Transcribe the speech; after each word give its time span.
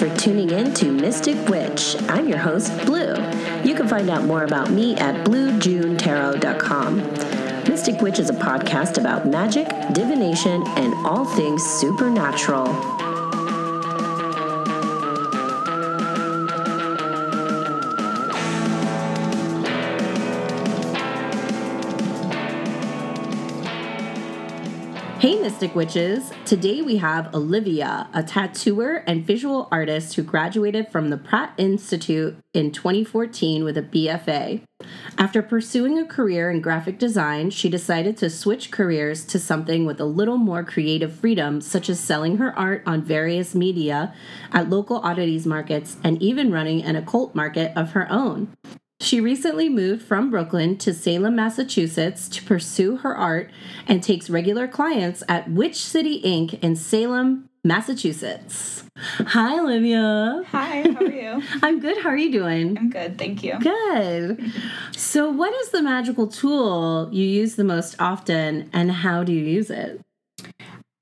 for 0.00 0.08
tuning 0.16 0.48
in 0.48 0.72
to 0.72 0.90
Mystic 0.90 1.36
Witch. 1.50 1.94
I'm 2.08 2.26
your 2.26 2.38
host, 2.38 2.72
Blue. 2.86 3.12
You 3.62 3.74
can 3.74 3.86
find 3.86 4.08
out 4.08 4.24
more 4.24 4.44
about 4.44 4.70
me 4.70 4.96
at 4.96 5.26
bluejunetarot.com. 5.26 6.96
Mystic 7.68 8.00
Witch 8.00 8.18
is 8.18 8.30
a 8.30 8.32
podcast 8.32 8.96
about 8.96 9.28
magic, 9.28 9.68
divination, 9.92 10.66
and 10.68 10.94
all 11.06 11.26
things 11.26 11.62
supernatural. 11.62 12.99
Hey, 25.20 25.38
Mystic 25.38 25.74
Witches! 25.74 26.32
Today 26.46 26.80
we 26.80 26.96
have 26.96 27.34
Olivia, 27.34 28.08
a 28.14 28.22
tattooer 28.22 29.04
and 29.06 29.22
visual 29.22 29.68
artist 29.70 30.16
who 30.16 30.22
graduated 30.22 30.88
from 30.88 31.10
the 31.10 31.18
Pratt 31.18 31.52
Institute 31.58 32.38
in 32.54 32.72
2014 32.72 33.62
with 33.62 33.76
a 33.76 33.82
BFA. 33.82 34.62
After 35.18 35.42
pursuing 35.42 35.98
a 35.98 36.06
career 36.06 36.50
in 36.50 36.62
graphic 36.62 36.98
design, 36.98 37.50
she 37.50 37.68
decided 37.68 38.16
to 38.16 38.30
switch 38.30 38.70
careers 38.70 39.26
to 39.26 39.38
something 39.38 39.84
with 39.84 40.00
a 40.00 40.06
little 40.06 40.38
more 40.38 40.64
creative 40.64 41.14
freedom, 41.14 41.60
such 41.60 41.90
as 41.90 42.00
selling 42.00 42.38
her 42.38 42.58
art 42.58 42.82
on 42.86 43.02
various 43.02 43.54
media 43.54 44.14
at 44.52 44.70
local 44.70 45.00
oddities 45.00 45.44
markets 45.44 45.98
and 46.02 46.22
even 46.22 46.50
running 46.50 46.82
an 46.82 46.96
occult 46.96 47.34
market 47.34 47.76
of 47.76 47.92
her 47.92 48.10
own. 48.10 48.48
She 49.02 49.18
recently 49.18 49.70
moved 49.70 50.02
from 50.02 50.30
Brooklyn 50.30 50.76
to 50.78 50.92
Salem, 50.92 51.34
Massachusetts 51.34 52.28
to 52.28 52.44
pursue 52.44 52.98
her 52.98 53.16
art 53.16 53.50
and 53.86 54.02
takes 54.02 54.28
regular 54.28 54.68
clients 54.68 55.22
at 55.26 55.50
Witch 55.50 55.76
City 55.76 56.16
Ink 56.16 56.62
in 56.62 56.76
Salem, 56.76 57.48
Massachusetts. 57.64 58.84
Hi, 58.98 59.58
Olivia. 59.58 60.42
Hi, 60.48 60.82
how 60.82 60.96
are 60.96 61.10
you? 61.10 61.42
I'm 61.62 61.80
good. 61.80 61.96
How 61.96 62.10
are 62.10 62.16
you 62.16 62.30
doing? 62.30 62.76
I'm 62.76 62.90
good, 62.90 63.16
thank 63.16 63.42
you. 63.42 63.58
Good. 63.58 64.52
So, 64.94 65.30
what 65.30 65.54
is 65.54 65.70
the 65.70 65.80
magical 65.80 66.26
tool 66.26 67.08
you 67.10 67.24
use 67.24 67.56
the 67.56 67.64
most 67.64 67.96
often 67.98 68.68
and 68.74 68.92
how 68.92 69.24
do 69.24 69.32
you 69.32 69.42
use 69.42 69.70
it? 69.70 70.02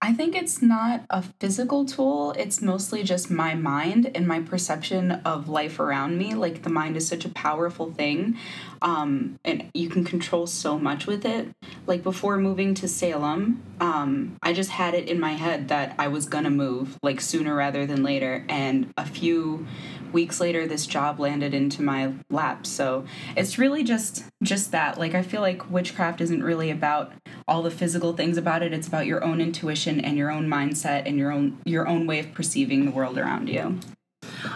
I 0.01 0.13
think 0.13 0.37
it's 0.37 0.63
not 0.63 1.03
a 1.11 1.23
physical 1.41 1.85
tool, 1.85 2.33
it's 2.39 2.63
mostly 2.63 3.03
just 3.03 3.33
my 3.33 3.55
mind 3.55 4.13
and 4.15 4.29
my 4.29 4.41
perception 4.41 5.11
of 5.11 5.49
life 5.49 5.81
around 5.81 6.17
me. 6.17 6.35
Like, 6.35 6.63
the 6.63 6.71
mind 6.71 6.97
is 6.97 7.09
such 7.09 7.25
a 7.25 7.31
powerful 7.31 7.91
thing, 7.91 8.37
um, 8.81 9.41
and 9.45 9.69
you 9.75 9.89
can 9.89 10.05
control 10.05 10.47
so 10.47 10.79
much 10.79 11.09
with 11.09 11.25
it. 11.25 11.49
Like, 11.89 12.05
before 12.05 12.37
moving 12.39 12.75
to 12.75 12.87
Salem, 12.87 13.61
um, 13.81 14.37
I 14.41 14.53
just 14.53 14.71
had 14.71 14.95
it 14.95 15.09
in 15.09 15.19
my 15.19 15.33
head 15.33 15.67
that 15.69 15.97
I 15.99 16.07
was 16.07 16.27
gonna 16.27 16.51
move, 16.51 16.97
like, 17.03 17.21
sooner 17.21 17.57
rather 17.57 17.85
than 17.85 18.05
later, 18.05 18.45
and 18.49 18.93
a 18.97 19.05
few 19.05 19.67
weeks 20.13 20.41
later 20.41 20.67
this 20.67 20.87
job 20.87 21.21
landed 21.21 21.55
into 21.55 21.83
my 21.83 22.13
lap. 22.31 22.67
So 22.67 23.05
it's 23.37 23.59
really 23.59 23.85
just 23.85 24.25
just 24.43 24.73
that. 24.73 24.99
Like 24.99 25.15
i 25.15 25.23
feel 25.23 25.41
like 25.41 25.71
witchcraft 25.71 26.21
isn't 26.21 26.43
really 26.43 26.71
about 26.71 27.13
all 27.47 27.63
the 27.63 27.71
physical 27.71 28.13
things 28.13 28.37
about 28.37 28.63
it. 28.63 28.73
It's 28.73 28.89
about 28.89 29.07
your 29.07 29.25
own 29.25 29.41
intuition 29.41 30.01
and 30.01 30.17
your 30.17 30.31
own 30.31 30.49
mindset 30.49 31.07
and 31.07 31.17
your 31.17 31.33
own 31.33 31.59
your 31.65 31.87
own 31.87 32.07
way 32.07 32.21
of 32.21 32.33
perceiving 32.33 32.85
the 32.85 32.91
world 32.91 33.19
around 33.19 33.49
you. 33.49 33.79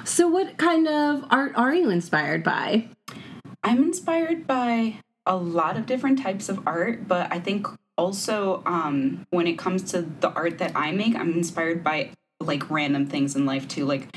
So, 0.05 0.29
what 0.29 0.59
kind 0.59 0.87
of 0.87 1.25
art 1.31 1.53
are 1.57 1.75
you 1.75 1.91
inspired 1.91 2.43
by? 2.43 2.89
i'm 3.65 3.81
inspired 3.83 4.45
by 4.45 4.97
a 5.25 5.37
lot 5.37 5.77
of 5.77 5.87
different 5.87 6.21
types 6.21 6.49
of 6.49 6.67
art 6.67 7.07
but 7.07 7.33
i 7.33 7.39
think 7.39 7.65
also 7.97 8.61
um 8.67 9.25
when 9.31 9.47
it 9.47 9.57
comes 9.57 9.93
to 9.93 10.03
the 10.03 10.29
art 10.31 10.59
that 10.59 10.73
i 10.75 10.91
make 10.91 11.15
i'm 11.15 11.33
inspired 11.33 11.85
by 11.85 12.11
like 12.47 12.69
random 12.71 13.07
things 13.07 13.37
in 13.37 13.47
life 13.47 13.67
too. 13.69 13.85
Like 13.85 14.09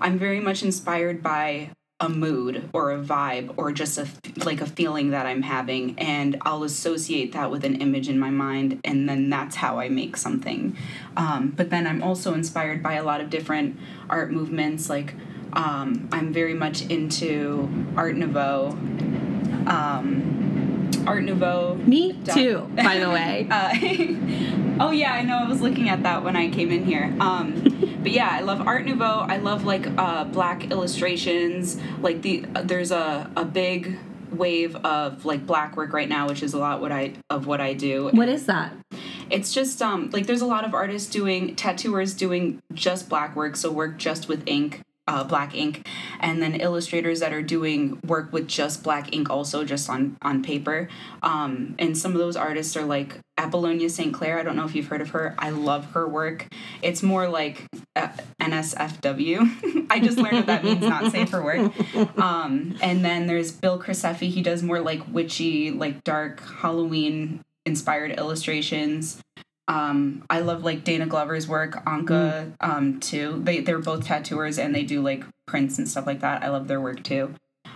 i'm 0.00 0.18
very 0.18 0.40
much 0.40 0.62
inspired 0.62 1.22
by 1.22 1.70
a 1.98 2.08
mood 2.10 2.68
or 2.74 2.92
a 2.92 2.98
vibe 2.98 3.54
or 3.56 3.72
just 3.72 3.96
a 3.96 4.06
like 4.44 4.60
a 4.60 4.66
feeling 4.66 5.10
that 5.10 5.24
i'm 5.24 5.40
having 5.42 5.98
and 5.98 6.36
i'll 6.42 6.62
associate 6.62 7.32
that 7.32 7.50
with 7.50 7.64
an 7.64 7.76
image 7.76 8.06
in 8.08 8.18
my 8.18 8.28
mind 8.28 8.78
and 8.84 9.08
then 9.08 9.30
that's 9.30 9.56
how 9.56 9.78
i 9.78 9.88
make 9.88 10.14
something 10.16 10.76
um, 11.16 11.52
but 11.56 11.70
then 11.70 11.86
i'm 11.86 12.02
also 12.02 12.34
inspired 12.34 12.82
by 12.82 12.94
a 12.94 13.02
lot 13.02 13.22
of 13.22 13.30
different 13.30 13.78
art 14.10 14.30
movements 14.30 14.90
like 14.90 15.14
um, 15.54 16.06
i'm 16.12 16.34
very 16.34 16.52
much 16.52 16.82
into 16.82 17.66
art 17.96 18.14
nouveau 18.14 18.76
um, 19.66 20.90
art 21.06 21.22
nouveau 21.24 21.76
Me 21.86 22.12
too, 22.24 22.70
by 22.76 22.98
the 22.98 23.08
way. 23.16 23.46
uh, 23.50 23.70
oh 24.84 24.90
yeah, 24.90 25.12
I 25.12 25.22
know. 25.22 25.38
I 25.38 25.48
was 25.48 25.60
looking 25.60 25.88
at 25.88 26.02
that 26.02 26.22
when 26.24 26.36
I 26.36 26.50
came 26.50 26.70
in 26.70 26.84
here. 26.84 27.14
But 28.06 28.12
yeah, 28.12 28.28
I 28.30 28.42
love 28.42 28.60
Art 28.68 28.86
Nouveau. 28.86 29.26
I 29.28 29.38
love 29.38 29.64
like 29.64 29.84
uh, 29.98 30.22
black 30.26 30.70
illustrations. 30.70 31.76
Like 32.00 32.22
the 32.22 32.44
uh, 32.54 32.62
there's 32.62 32.92
a 32.92 33.28
a 33.36 33.44
big 33.44 33.98
wave 34.30 34.76
of 34.76 35.24
like 35.24 35.44
black 35.44 35.76
work 35.76 35.92
right 35.92 36.08
now, 36.08 36.28
which 36.28 36.40
is 36.44 36.54
a 36.54 36.58
lot 36.58 36.80
what 36.80 36.92
I 36.92 37.14
of 37.30 37.48
what 37.48 37.60
I 37.60 37.72
do. 37.72 38.08
what 38.12 38.28
is 38.28 38.46
that? 38.46 38.72
It's 39.28 39.52
just 39.52 39.82
um 39.82 40.10
like 40.12 40.28
there's 40.28 40.40
a 40.40 40.46
lot 40.46 40.64
of 40.64 40.72
artists 40.72 41.10
doing 41.10 41.56
tattooers 41.56 42.14
doing 42.14 42.62
just 42.72 43.08
black 43.08 43.34
work, 43.34 43.56
so 43.56 43.72
work 43.72 43.98
just 43.98 44.28
with 44.28 44.44
ink. 44.46 44.82
Uh, 45.08 45.22
black 45.22 45.54
ink 45.54 45.86
and 46.18 46.42
then 46.42 46.56
illustrators 46.56 47.20
that 47.20 47.32
are 47.32 47.42
doing 47.42 47.96
work 48.04 48.32
with 48.32 48.48
just 48.48 48.82
black 48.82 49.14
ink 49.14 49.30
also 49.30 49.64
just 49.64 49.88
on 49.88 50.16
on 50.20 50.42
paper. 50.42 50.88
Um, 51.22 51.76
and 51.78 51.96
some 51.96 52.10
of 52.12 52.18
those 52.18 52.34
artists 52.34 52.76
are 52.76 52.84
like 52.84 53.20
apollonia 53.38 53.86
Saintclair. 53.86 54.36
I 54.36 54.42
don't 54.42 54.56
know 54.56 54.64
if 54.64 54.74
you've 54.74 54.88
heard 54.88 55.00
of 55.00 55.10
her. 55.10 55.36
I 55.38 55.50
love 55.50 55.92
her 55.92 56.08
work. 56.08 56.48
It's 56.82 57.02
more 57.04 57.28
like 57.28 57.64
uh, 57.94 58.08
nsfw 58.40 59.86
i 59.90 60.00
just 60.00 60.18
learned 60.18 60.36
what 60.36 60.46
that 60.46 60.64
means 60.64 60.82
not 60.82 61.10
safe 61.12 61.30
for 61.30 61.42
work. 61.42 61.72
Um, 62.18 62.76
and 62.80 63.04
then 63.04 63.26
there's 63.26 63.52
bill 63.52 63.78
Crisafi. 63.78 64.28
he 64.28 64.42
does 64.42 64.62
more 64.62 64.80
like 64.80 65.02
witchy 65.12 65.70
like 65.70 66.02
dark 66.04 66.40
halloween 66.40 67.40
inspired 67.64 68.12
illustrations 68.12 69.20
um, 69.68 70.24
I 70.30 70.40
love 70.40 70.64
like 70.64 70.84
Dana 70.84 71.06
Glover's 71.06 71.48
work, 71.48 71.84
Anka 71.84 72.52
um, 72.60 73.00
too. 73.00 73.40
They 73.44 73.60
they're 73.60 73.78
both 73.78 74.04
tattooers 74.04 74.58
and 74.58 74.74
they 74.74 74.84
do 74.84 75.02
like 75.02 75.24
prints 75.46 75.78
and 75.78 75.88
stuff 75.88 76.06
like 76.06 76.20
that. 76.20 76.42
I 76.42 76.48
love 76.48 76.68
their 76.68 76.80
work 76.80 77.02
too. 77.02 77.34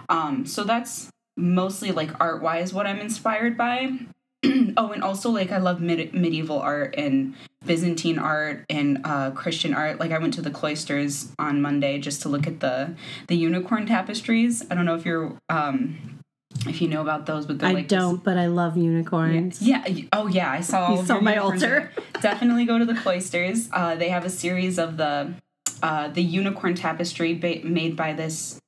Um, 0.09 0.47
so 0.47 0.65
that's 0.65 1.11
mostly 1.37 1.91
like 1.93 2.21
art 2.21 2.43
wise 2.43 2.73
what 2.73 2.87
I'm 2.87 2.99
inspired 3.00 3.56
by. 3.59 3.99
oh, 4.77 4.93
and 4.93 5.03
also 5.03 5.31
like 5.31 5.50
I 5.50 5.59
love 5.59 5.81
mid- 5.81 6.15
medieval 6.15 6.61
art 6.61 6.95
and 6.97 7.34
Byzantine 7.67 8.19
art 8.19 8.65
and 8.71 9.00
uh, 9.05 9.33
Christian 9.33 9.75
art. 9.75 9.99
Like 9.99 10.12
I 10.12 10.19
went 10.19 10.34
to 10.34 10.43
the 10.43 10.50
cloisters 10.50 11.33
on 11.39 11.61
Monday 11.61 11.99
just 11.99 12.23
to 12.23 12.29
look 12.29 12.47
at 12.47 12.61
the 12.61 12.95
the 13.27 13.37
unicorn 13.37 13.87
tapestries. 13.87 14.65
I 14.71 14.75
don't 14.77 14.87
know 14.87 14.95
if 14.95 15.05
you're 15.05 15.37
um, 15.49 16.19
if 16.66 16.81
you 16.82 16.88
know 16.88 17.00
about 17.00 17.26
those, 17.26 17.47
but 17.47 17.62
I 17.62 17.72
like 17.72 17.88
this- 17.88 17.98
don't, 17.98 18.22
but 18.22 18.37
I 18.37 18.47
love 18.47 18.76
unicorns. 18.76 19.60
yeah. 19.62 19.82
y- 19.87 20.09
Oh, 20.12 20.26
yeah. 20.26 20.50
I 20.50 20.60
saw. 20.60 20.94
You 20.98 21.04
saw 21.06 21.21
my 21.21 21.37
altar. 21.37 21.91
Definitely 22.21 22.65
go 22.66 22.78
to 22.78 22.84
the 22.84 22.94
cloisters. 22.94 23.69
Uh, 23.72 23.94
they 23.94 24.09
have 24.10 24.25
a 24.25 24.31
series 24.31 24.78
of 24.78 24.97
the 24.97 25.34
uh, 25.82 26.09
the 26.09 26.22
unicorn 26.22 26.75
tapestry 26.75 27.34
ba- 27.34 27.60
made 27.65 27.97
by 27.97 28.12
this. 28.12 28.59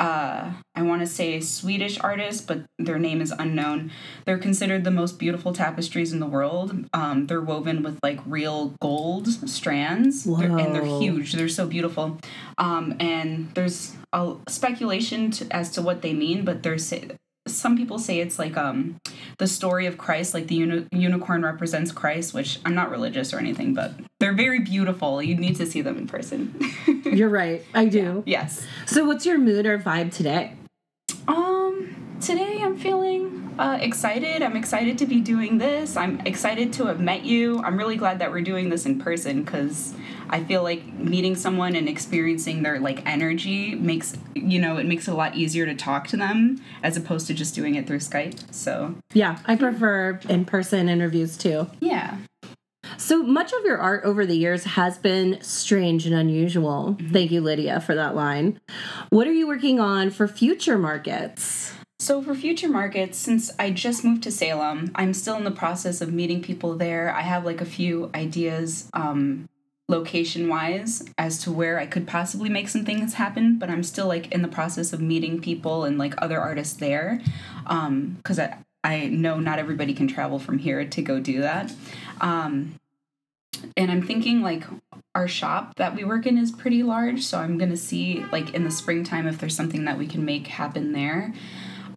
Uh, 0.00 0.52
I 0.74 0.80
want 0.82 1.02
to 1.02 1.06
say 1.06 1.40
Swedish 1.40 2.00
artist, 2.00 2.46
but 2.46 2.62
their 2.78 2.98
name 2.98 3.20
is 3.20 3.34
unknown. 3.38 3.90
They're 4.24 4.38
considered 4.38 4.82
the 4.82 4.90
most 4.90 5.18
beautiful 5.18 5.52
tapestries 5.52 6.12
in 6.14 6.20
the 6.20 6.26
world. 6.26 6.86
Um, 6.94 7.26
they're 7.26 7.42
woven 7.42 7.82
with 7.82 7.98
like 8.02 8.18
real 8.24 8.74
gold 8.80 9.28
strands, 9.48 10.24
They're- 10.24 10.58
and 10.58 10.74
they're 10.74 10.98
huge. 11.00 11.34
They're 11.34 11.48
so 11.50 11.66
beautiful. 11.66 12.18
Um, 12.56 12.96
and 12.98 13.50
there's 13.54 13.94
a 14.14 14.36
speculation 14.48 15.30
to, 15.32 15.46
as 15.54 15.70
to 15.72 15.82
what 15.82 16.00
they 16.00 16.14
mean, 16.14 16.46
but 16.46 16.62
they're 16.62 16.78
some 17.46 17.76
people 17.76 17.98
say 17.98 18.20
it's 18.20 18.38
like 18.38 18.56
um 18.56 18.98
the 19.38 19.46
story 19.46 19.86
of 19.86 19.96
Christ, 19.98 20.34
like 20.34 20.46
the 20.48 20.54
uni- 20.56 20.86
unicorn 20.92 21.42
represents 21.42 21.92
Christ, 21.92 22.34
which 22.34 22.58
I'm 22.64 22.74
not 22.74 22.90
religious 22.90 23.32
or 23.32 23.38
anything, 23.38 23.74
but 23.74 23.92
they're 24.18 24.34
very 24.34 24.60
beautiful. 24.60 25.22
You 25.22 25.34
need 25.36 25.56
to 25.56 25.66
see 25.66 25.80
them 25.80 25.96
in 25.96 26.06
person. 26.06 26.54
You're 27.04 27.28
right. 27.30 27.64
I 27.74 27.86
do. 27.86 28.22
yes. 28.26 28.66
So, 28.86 29.04
what's 29.04 29.24
your 29.24 29.38
mood 29.38 29.66
or 29.66 29.78
vibe 29.78 30.12
today? 30.12 30.54
Um, 31.26 32.16
today 32.20 32.49
uh, 33.60 33.78
excited. 33.80 34.42
I'm 34.42 34.56
excited 34.56 34.98
to 34.98 35.06
be 35.06 35.20
doing 35.20 35.58
this. 35.58 35.96
I'm 35.96 36.18
excited 36.20 36.72
to 36.74 36.86
have 36.86 36.98
met 37.00 37.24
you. 37.24 37.60
I'm 37.62 37.76
really 37.76 37.96
glad 37.96 38.18
that 38.20 38.30
we're 38.30 38.40
doing 38.40 38.70
this 38.70 38.86
in 38.86 38.98
person 38.98 39.42
because 39.42 39.94
I 40.30 40.42
feel 40.44 40.62
like 40.62 40.82
meeting 40.94 41.36
someone 41.36 41.76
and 41.76 41.88
experiencing 41.88 42.62
their 42.62 42.80
like 42.80 43.04
energy 43.06 43.74
makes 43.74 44.16
you 44.34 44.60
know 44.60 44.78
it 44.78 44.86
makes 44.86 45.08
it 45.08 45.10
a 45.12 45.14
lot 45.14 45.34
easier 45.36 45.66
to 45.66 45.74
talk 45.74 46.08
to 46.08 46.16
them 46.16 46.60
as 46.82 46.96
opposed 46.96 47.26
to 47.26 47.34
just 47.34 47.54
doing 47.54 47.74
it 47.74 47.86
through 47.86 47.98
Skype. 47.98 48.52
So 48.54 48.94
Yeah, 49.12 49.38
I 49.46 49.56
prefer 49.56 50.18
in 50.28 50.44
person 50.44 50.88
interviews 50.88 51.36
too. 51.36 51.66
yeah. 51.80 52.16
So 52.96 53.22
much 53.22 53.52
of 53.52 53.64
your 53.64 53.78
art 53.78 54.04
over 54.04 54.26
the 54.26 54.34
years 54.36 54.64
has 54.64 54.98
been 54.98 55.38
strange 55.42 56.06
and 56.06 56.14
unusual. 56.14 56.96
Thank 57.12 57.30
you, 57.30 57.40
Lydia, 57.40 57.80
for 57.80 57.94
that 57.94 58.14
line. 58.16 58.58
What 59.10 59.26
are 59.28 59.32
you 59.32 59.46
working 59.46 59.78
on 59.78 60.10
for 60.10 60.26
future 60.26 60.76
markets? 60.76 61.72
So 62.10 62.20
for 62.20 62.34
future 62.34 62.68
markets, 62.68 63.16
since 63.18 63.52
I 63.56 63.70
just 63.70 64.02
moved 64.02 64.24
to 64.24 64.32
Salem, 64.32 64.90
I'm 64.96 65.14
still 65.14 65.36
in 65.36 65.44
the 65.44 65.52
process 65.52 66.00
of 66.00 66.12
meeting 66.12 66.42
people 66.42 66.74
there. 66.74 67.14
I 67.14 67.20
have 67.20 67.44
like 67.44 67.60
a 67.60 67.64
few 67.64 68.10
ideas, 68.16 68.90
um, 68.92 69.48
location 69.88 70.48
wise 70.48 71.04
as 71.16 71.40
to 71.44 71.52
where 71.52 71.78
I 71.78 71.86
could 71.86 72.08
possibly 72.08 72.48
make 72.48 72.68
some 72.68 72.84
things 72.84 73.14
happen, 73.14 73.60
but 73.60 73.70
I'm 73.70 73.84
still 73.84 74.08
like 74.08 74.32
in 74.32 74.42
the 74.42 74.48
process 74.48 74.92
of 74.92 75.00
meeting 75.00 75.40
people 75.40 75.84
and 75.84 75.98
like 75.98 76.14
other 76.18 76.40
artists 76.40 76.76
there. 76.76 77.20
Um, 77.66 78.18
cuz 78.24 78.40
I 78.40 78.58
I 78.82 79.06
know 79.06 79.38
not 79.38 79.60
everybody 79.60 79.94
can 79.94 80.08
travel 80.08 80.40
from 80.40 80.58
here 80.58 80.84
to 80.84 81.02
go 81.02 81.20
do 81.20 81.40
that. 81.42 81.72
Um, 82.20 82.74
and 83.76 83.88
I'm 83.88 84.02
thinking 84.02 84.42
like 84.42 84.64
our 85.14 85.28
shop 85.28 85.76
that 85.76 85.94
we 85.94 86.02
work 86.02 86.26
in 86.26 86.38
is 86.38 86.50
pretty 86.50 86.82
large, 86.82 87.22
so 87.22 87.38
I'm 87.38 87.56
gonna 87.56 87.76
see 87.76 88.24
like 88.32 88.52
in 88.52 88.64
the 88.64 88.72
springtime 88.72 89.28
if 89.28 89.38
there's 89.38 89.54
something 89.54 89.84
that 89.84 89.96
we 89.96 90.08
can 90.08 90.24
make 90.24 90.48
happen 90.48 90.90
there. 90.90 91.32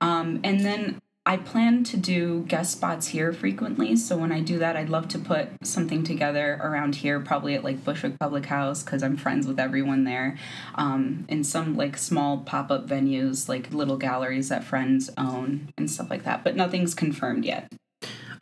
Um, 0.03 0.41
and 0.43 0.59
then 0.59 0.99
I 1.25 1.37
plan 1.37 1.85
to 1.85 1.95
do 1.95 2.43
guest 2.49 2.73
spots 2.73 3.07
here 3.07 3.31
frequently, 3.31 3.95
so 3.95 4.17
when 4.17 4.33
I 4.33 4.41
do 4.41 4.59
that, 4.59 4.75
I'd 4.75 4.89
love 4.89 5.07
to 5.09 5.19
put 5.19 5.47
something 5.63 6.03
together 6.03 6.59
around 6.61 6.95
here, 6.95 7.21
probably 7.21 7.55
at 7.55 7.63
like 7.63 7.85
Bushwick 7.85 8.19
Public 8.19 8.47
House, 8.47 8.83
because 8.83 9.01
I'm 9.01 9.15
friends 9.15 9.47
with 9.47 9.61
everyone 9.61 10.03
there. 10.03 10.37
Um, 10.75 11.23
in 11.29 11.45
some 11.45 11.77
like 11.77 11.97
small 11.97 12.39
pop 12.39 12.69
up 12.69 12.85
venues, 12.85 13.47
like 13.47 13.73
little 13.73 13.95
galleries 13.95 14.49
that 14.49 14.65
friends 14.65 15.09
own 15.17 15.69
and 15.77 15.89
stuff 15.89 16.09
like 16.09 16.25
that, 16.25 16.43
but 16.43 16.57
nothing's 16.57 16.93
confirmed 16.93 17.45
yet. 17.45 17.71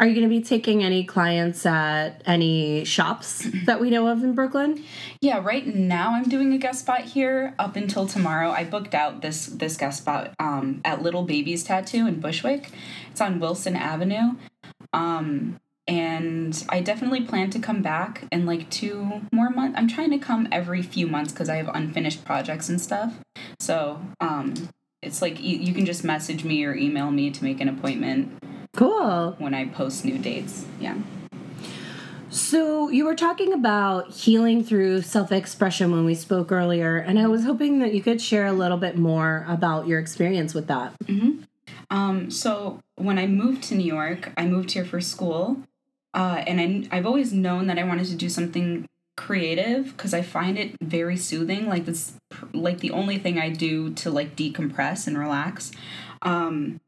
Are 0.02 0.08
you 0.08 0.16
going 0.16 0.28
to 0.28 0.36
be 0.36 0.42
taking 0.42 0.84
any 0.84 1.04
clients 1.04 1.64
at 1.64 2.24
any 2.26 2.84
shops 2.86 3.48
that 3.68 3.80
we 3.80 3.92
know 3.92 4.08
of 4.08 4.24
in 4.24 4.34
Brooklyn? 4.34 4.84
Yeah, 5.22 5.44
right 5.44 5.68
now 5.68 6.16
I'm 6.16 6.24
doing 6.24 6.52
a 6.54 6.58
guest 6.58 6.80
spot 6.80 7.02
here 7.02 7.54
up 7.60 7.76
until 7.76 8.08
tomorrow. 8.08 8.50
I 8.50 8.64
booked 8.64 8.96
out 8.96 9.22
this 9.22 9.46
this 9.46 9.78
guest 9.78 10.00
spot 10.00 10.34
um, 10.40 10.82
at 10.84 11.04
Little 11.04 11.22
Babies 11.22 11.64
Tattoo 11.64 12.08
in 12.08 12.20
Bushwick. 12.20 12.72
It's 13.12 13.22
on 13.22 13.40
Wilson 13.40 13.76
Avenue. 13.76 14.38
Um, 14.92 15.60
and 15.88 16.66
I 16.70 16.82
definitely 16.82 17.22
plan 17.22 17.52
to 17.52 17.60
come 17.60 17.84
back 17.84 18.24
in 18.32 18.48
like 18.48 18.72
two 18.72 19.22
more 19.32 19.52
months. 19.52 19.78
I'm 19.78 19.88
trying 19.88 20.10
to 20.10 20.18
come 20.18 20.48
every 20.52 20.82
few 20.82 21.06
months 21.06 21.32
because 21.32 21.48
I 21.48 21.58
have 21.58 21.70
unfinished 21.72 22.26
projects 22.26 22.70
and 22.70 22.82
stuff. 22.82 23.14
So 23.60 24.02
um, 24.20 24.56
it's 25.04 25.22
like 25.22 25.40
you, 25.40 25.60
you 25.60 25.76
can 25.76 25.86
just 25.86 26.04
message 26.04 26.44
me 26.44 26.66
or 26.66 26.74
email 26.74 27.12
me 27.12 27.30
to 27.30 27.44
make 27.44 27.62
an 27.62 27.70
appointment 27.70 28.42
Cool. 28.76 29.36
when 29.38 29.54
I 29.54 29.66
post 29.68 30.06
new 30.06 30.18
dates. 30.18 30.66
Yeah. 30.80 30.98
So, 32.30 32.88
you 32.90 33.04
were 33.04 33.16
talking 33.16 33.52
about 33.52 34.12
healing 34.12 34.64
through 34.64 35.02
self 35.02 35.34
expression 35.34 35.92
when 35.92 36.06
we 36.06 36.16
spoke 36.16 36.50
earlier, 36.52 36.98
and 36.98 37.20
I 37.20 37.28
was 37.28 37.44
hoping 37.44 37.80
that 37.80 37.94
you 37.94 38.02
could 38.02 38.22
share 38.22 38.46
a 38.46 38.54
little 38.54 38.78
bit 38.78 38.98
more 38.98 39.46
about 39.50 39.86
your 39.88 40.00
experience 40.00 40.54
with 40.54 40.68
that. 40.68 40.94
Um, 41.90 42.32
so 42.32 42.80
when 42.96 43.20
I 43.20 43.28
moved 43.28 43.64
to 43.64 43.76
New 43.76 43.86
York, 43.86 44.32
I 44.38 44.46
moved 44.46 44.72
here 44.72 44.86
for 44.86 45.02
school, 45.02 45.58
uh, 46.14 46.42
and 46.48 46.88
I, 46.90 46.98
I've 46.98 47.06
always 47.06 47.34
known 47.34 47.68
that 47.68 47.78
I 47.78 47.84
wanted 47.84 48.08
to 48.08 48.16
do 48.16 48.30
something 48.30 48.88
creative 49.18 49.96
because 49.98 50.14
I 50.14 50.22
find 50.22 50.58
it 50.58 50.78
very 50.82 51.18
soothing. 51.18 51.68
Like 51.68 51.86
this, 51.86 52.14
like 52.54 52.80
the 52.80 52.92
only 52.92 53.18
thing 53.18 53.38
I 53.40 53.50
do 53.50 53.92
to 53.96 54.10
like 54.10 54.38
decompress 54.38 55.06
and 55.06 55.18
relax. 55.18 55.74
Um, 56.22 56.80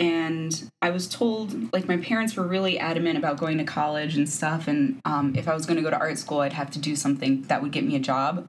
and 0.00 0.70
I 0.80 0.88
was 0.88 1.06
told, 1.06 1.72
like 1.74 1.86
my 1.86 1.98
parents 1.98 2.34
were 2.34 2.46
really 2.46 2.78
adamant 2.78 3.18
about 3.18 3.36
going 3.36 3.58
to 3.58 3.64
college 3.64 4.16
and 4.16 4.26
stuff, 4.26 4.66
and 4.66 4.98
um, 5.04 5.34
if 5.36 5.46
I 5.46 5.54
was 5.54 5.66
going 5.66 5.76
to 5.76 5.82
go 5.82 5.90
to 5.90 5.98
art 5.98 6.18
school, 6.18 6.40
I'd 6.40 6.54
have 6.54 6.70
to 6.70 6.78
do 6.78 6.96
something 6.96 7.42
that 7.42 7.62
would 7.62 7.70
get 7.70 7.84
me 7.84 7.96
a 7.96 8.00
job. 8.00 8.48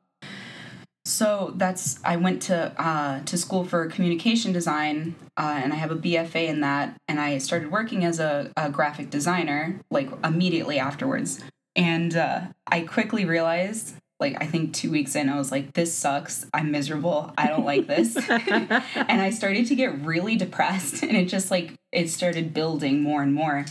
So 1.03 1.51
that's 1.57 1.99
I 2.05 2.15
went 2.15 2.41
to 2.43 2.71
uh, 2.81 3.23
to 3.25 3.37
school 3.37 3.65
for 3.65 3.87
communication 3.87 4.53
design, 4.53 5.15
uh, 5.35 5.59
and 5.61 5.73
I 5.73 5.75
have 5.75 5.91
a 5.91 5.95
BFA 5.95 6.47
in 6.47 6.61
that. 6.61 6.95
And 7.09 7.19
I 7.19 7.37
started 7.39 7.69
working 7.69 8.05
as 8.05 8.19
a, 8.19 8.51
a 8.55 8.69
graphic 8.69 9.09
designer 9.09 9.81
like 9.91 10.09
immediately 10.23 10.79
afterwards. 10.79 11.43
And 11.75 12.15
uh, 12.15 12.41
I 12.67 12.81
quickly 12.81 13.25
realized, 13.25 13.95
like 14.21 14.37
I 14.41 14.45
think 14.45 14.73
two 14.73 14.91
weeks 14.91 15.15
in, 15.15 15.27
I 15.27 15.37
was 15.37 15.51
like, 15.51 15.73
"This 15.73 15.93
sucks. 15.93 16.45
I'm 16.53 16.71
miserable. 16.71 17.33
I 17.37 17.47
don't 17.47 17.65
like 17.65 17.87
this." 17.87 18.15
and 18.29 19.21
I 19.21 19.31
started 19.31 19.65
to 19.67 19.75
get 19.75 19.99
really 20.01 20.37
depressed, 20.37 21.03
and 21.03 21.17
it 21.17 21.25
just 21.25 21.51
like 21.51 21.73
it 21.91 22.09
started 22.09 22.53
building 22.53 23.01
more 23.01 23.21
and 23.23 23.33
more. 23.33 23.65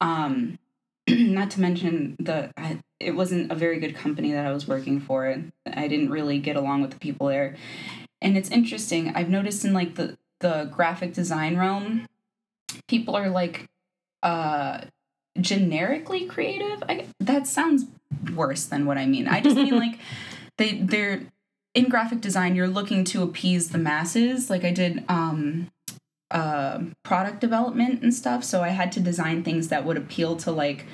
Um, 0.00 0.58
not 1.08 1.50
to 1.50 1.60
mention 1.60 2.16
the 2.18 2.50
I, 2.56 2.78
it 3.00 3.12
wasn't 3.12 3.52
a 3.52 3.54
very 3.54 3.80
good 3.80 3.94
company 3.94 4.32
that 4.32 4.46
I 4.46 4.52
was 4.52 4.66
working 4.66 5.00
for. 5.00 5.42
I 5.66 5.88
didn't 5.88 6.10
really 6.10 6.38
get 6.38 6.56
along 6.56 6.82
with 6.82 6.92
the 6.92 6.98
people 6.98 7.26
there. 7.26 7.56
And 8.20 8.36
it's 8.36 8.50
interesting. 8.50 9.12
I've 9.14 9.28
noticed 9.28 9.64
in 9.64 9.72
like 9.72 9.96
the 9.96 10.16
the 10.40 10.70
graphic 10.72 11.12
design 11.12 11.56
realm, 11.56 12.06
people 12.86 13.16
are 13.16 13.28
like 13.28 13.66
uh 14.22 14.82
generically 15.40 16.26
creative. 16.26 16.82
I 16.88 17.06
that 17.20 17.46
sounds 17.46 17.86
worse 18.38 18.64
than 18.64 18.86
what 18.86 18.96
I 18.96 19.04
mean. 19.04 19.28
I 19.28 19.40
just 19.40 19.56
mean 19.56 19.76
like 19.76 19.98
they 20.58 20.78
they're 20.78 21.22
in 21.74 21.88
graphic 21.90 22.22
design 22.22 22.54
you're 22.54 22.66
looking 22.66 23.04
to 23.04 23.22
appease 23.22 23.68
the 23.68 23.78
masses. 23.78 24.48
Like 24.48 24.64
I 24.64 24.72
did 24.72 25.04
um 25.08 25.70
uh 26.30 26.80
product 27.02 27.40
development 27.40 28.02
and 28.02 28.14
stuff, 28.14 28.44
so 28.44 28.62
I 28.62 28.68
had 28.68 28.92
to 28.92 29.00
design 29.00 29.42
things 29.42 29.68
that 29.68 29.84
would 29.84 29.98
appeal 29.98 30.36
to 30.36 30.50
like 30.50 30.86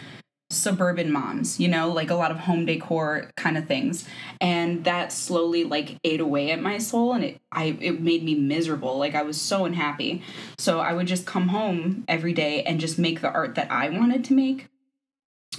suburban 0.50 1.10
moms, 1.10 1.58
you 1.58 1.68
know, 1.68 1.90
like 1.90 2.10
a 2.10 2.14
lot 2.14 2.30
of 2.30 2.38
home 2.38 2.66
decor 2.66 3.30
kind 3.36 3.58
of 3.58 3.66
things. 3.66 4.08
And 4.40 4.84
that 4.84 5.12
slowly 5.12 5.64
like 5.64 5.98
ate 6.04 6.20
away 6.20 6.50
at 6.50 6.60
my 6.60 6.78
soul 6.78 7.12
and 7.12 7.24
it 7.24 7.40
I 7.52 7.76
it 7.80 8.00
made 8.00 8.24
me 8.24 8.34
miserable. 8.34 8.98
Like 8.98 9.14
I 9.14 9.22
was 9.22 9.40
so 9.40 9.64
unhappy. 9.64 10.22
So 10.58 10.80
I 10.80 10.92
would 10.92 11.06
just 11.06 11.26
come 11.26 11.48
home 11.48 12.04
every 12.08 12.32
day 12.32 12.62
and 12.62 12.80
just 12.80 12.98
make 12.98 13.20
the 13.20 13.30
art 13.30 13.54
that 13.56 13.70
I 13.70 13.90
wanted 13.90 14.24
to 14.24 14.34
make. 14.34 14.68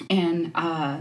And 0.09 0.51
uh 0.55 0.99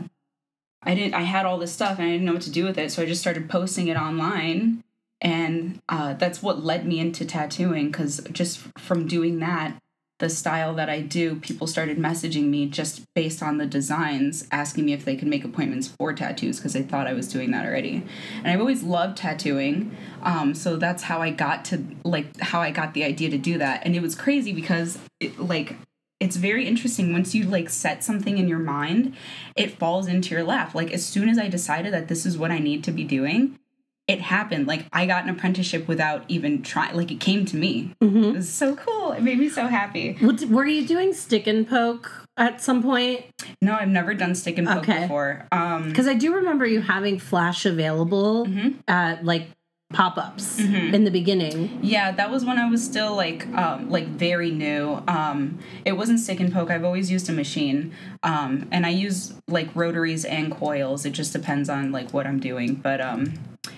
I 0.85 0.95
didn't 0.95 1.15
I 1.15 1.23
had 1.23 1.47
all 1.47 1.59
this 1.59 1.73
stuff 1.73 1.99
and 1.99 2.09
I 2.09 2.13
didn't 2.13 2.27
know 2.27 2.33
what 2.33 2.43
to 2.43 2.51
do 2.51 2.65
with 2.65 2.79
it. 2.79 2.93
So 2.93 3.03
I 3.03 3.07
just 3.07 3.21
started 3.21 3.49
posting 3.49 3.89
it 3.89 3.97
online 3.97 4.83
and 5.21 5.81
uh, 5.89 6.15
that's 6.15 6.43
what 6.43 6.65
led 6.65 6.87
me 6.87 7.01
into 7.01 7.25
tattooing 7.25 7.87
because 7.87 8.21
just 8.33 8.59
from 8.79 9.07
doing 9.07 9.39
that 9.41 9.79
the 10.21 10.31
style 10.31 10.75
that 10.75 10.89
I 10.89 11.01
do, 11.01 11.37
people 11.37 11.67
started 11.67 11.99
messaging 11.99 12.45
me 12.45 12.67
just 12.67 13.03
based 13.15 13.43
on 13.43 13.59
the 13.59 13.67
designs, 13.67 14.47
asking 14.53 14.85
me 14.85 14.93
if 14.93 15.05
they 15.05 15.17
could 15.17 15.27
make 15.27 15.45
appointments 15.45 15.89
for 15.89 16.13
tattoos 16.13 16.59
because 16.59 16.73
they 16.73 16.83
thought 16.83 17.09
I 17.09 17.15
was 17.15 17.29
doing 17.29 17.51
that 17.51 17.67
already. 17.67 18.07
And 18.39 18.47
I've 18.47 18.61
always 18.61 18.85
loved 18.85 19.19
tattooing, 19.19 19.95
um, 20.23 20.55
so 20.55 20.77
that's 20.77 21.03
how 21.03 21.21
I 21.21 21.31
got 21.31 21.65
to 21.67 21.85
like 22.05 22.39
how 22.41 22.61
I 22.61 22.71
got 22.71 22.95
the 22.95 23.05
idea 23.05 23.29
to 23.31 23.39
do 23.39 23.59
that. 23.59 23.83
And 23.85 23.97
it 23.97 24.03
was 24.03 24.15
crazy 24.15 24.53
because 24.53 24.99
it, 25.19 25.39
like 25.39 25.77
it's 26.20 26.37
very 26.37 26.66
interesting 26.66 27.12
once 27.12 27.34
you 27.34 27.44
like 27.44 27.69
set 27.69 28.02
something 28.05 28.38
in 28.38 28.49
your 28.49 28.58
mind, 28.58 29.14
it 29.56 29.78
falls 29.78 30.06
into 30.08 30.34
your 30.34 30.44
lap. 30.44 30.75
Like 30.75 30.93
as 30.93 31.05
soon 31.05 31.28
as 31.28 31.38
I 31.38 31.49
decided 31.49 31.93
that 31.93 32.08
this 32.08 32.25
is 32.25 32.38
what 32.38 32.50
I 32.50 32.58
need 32.58 32.84
to 32.84 32.93
be 32.93 33.05
doing, 33.05 33.58
it 34.06 34.21
happened. 34.21 34.66
Like 34.66 34.87
I 34.92 35.06
got 35.06 35.25
an 35.25 35.30
apprenticeship 35.30 35.88
without 35.88 36.25
even 36.28 36.62
trying. 36.62 36.94
Like 36.97 37.11
it 37.11 37.21
came 37.21 37.44
to 37.47 37.56
me. 37.56 37.94
It 38.00 38.35
was 38.35 38.49
so 38.52 38.76
cool. 38.76 39.12
It 39.12 39.23
made 39.23 39.38
me 39.38 39.49
so 39.49 39.66
happy. 39.66 40.14
What- 40.21 40.42
Were 40.44 40.66
you 40.66 40.87
doing 40.87 41.12
stick 41.14 41.47
and 41.47 41.66
poke 41.68 42.11
at 42.37 42.61
some 42.61 42.83
point? 42.83 43.25
No, 43.62 43.75
I've 43.75 43.88
never 43.88 44.12
done 44.14 44.35
stick 44.35 44.59
and 44.59 44.66
poke 44.68 44.88
Okay. 44.88 45.02
before. 45.02 45.47
Um, 45.52 45.88
Because 45.88 46.06
I 46.06 46.14
do 46.14 46.35
remember 46.35 46.66
you 46.66 46.80
having 46.80 47.18
Flash 47.18 47.64
available 47.66 48.47
Mm-hmm. 48.47 48.68
at 48.88 49.25
like 49.25 49.49
pop 49.95 50.19
ups 50.19 50.59
in 50.59 51.05
the 51.05 51.11
beginning. 51.11 51.79
yeah, 51.83 52.11
that 52.13 52.31
was 52.31 52.45
when 52.45 52.59
I 52.59 52.69
was 52.69 52.85
still 52.85 53.15
like 53.15 53.47
um, 53.55 53.89
like 53.89 54.09
very 54.09 54.51
new. 54.51 55.03
Um, 55.09 55.59
it 55.85 55.93
wasn't 55.93 56.21
stick 56.21 56.41
and 56.41 56.53
poke. 56.53 56.71
I've 56.71 56.85
always 56.85 57.11
used 57.11 57.29
a 57.31 57.33
machine, 57.33 57.95
um, 58.23 58.69
and 58.71 58.85
I 58.85 58.91
use 58.91 59.35
like 59.49 59.75
rotaries 59.75 60.25
and 60.25 60.53
coils. 60.53 61.07
It 61.07 61.11
just 61.11 61.33
depends 61.33 61.69
on 61.69 61.93
like 61.93 62.13
what 62.13 62.27
I'm 62.27 62.41
doing. 62.41 62.75
But 62.75 63.01
um, 63.01 63.35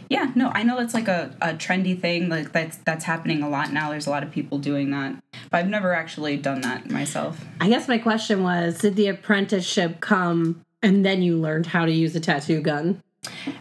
yeah, 0.09 0.33
no, 0.35 0.51
I 0.55 0.63
know 0.63 0.77
that's 0.79 0.95
like 0.95 1.09
a, 1.09 1.37
a 1.41 1.49
trendy 1.55 1.99
thing. 2.01 2.29
Like 2.29 2.53
that's 2.53 2.79
that's 2.79 3.05
happening 3.05 3.43
a 3.43 3.49
lot 3.49 3.73
now. 3.73 3.91
There's 3.91 4.07
a 4.07 4.11
lot 4.11 4.23
of 4.23 4.31
people 4.31 4.59
doing 4.59 4.91
that, 4.91 5.15
but 5.51 5.59
I've 5.59 5.69
never 5.69 5.95
actually 5.95 6.37
done 6.37 6.63
that 6.63 6.91
myself. 6.91 7.45
I 7.61 7.69
guess 7.69 7.89
my 7.89 7.99
question 7.99 8.43
was 8.43 8.79
Did 8.79 8.97
the 8.97 9.09
apprenticeship 9.09 10.01
come 10.01 10.65
and 10.83 11.05
then 11.05 11.23
you 11.23 11.37
learned 11.37 11.67
how 11.67 11.85
to 11.85 11.93
use 11.93 12.15
a 12.15 12.21
tattoo 12.21 12.61
gun? 12.61 13.03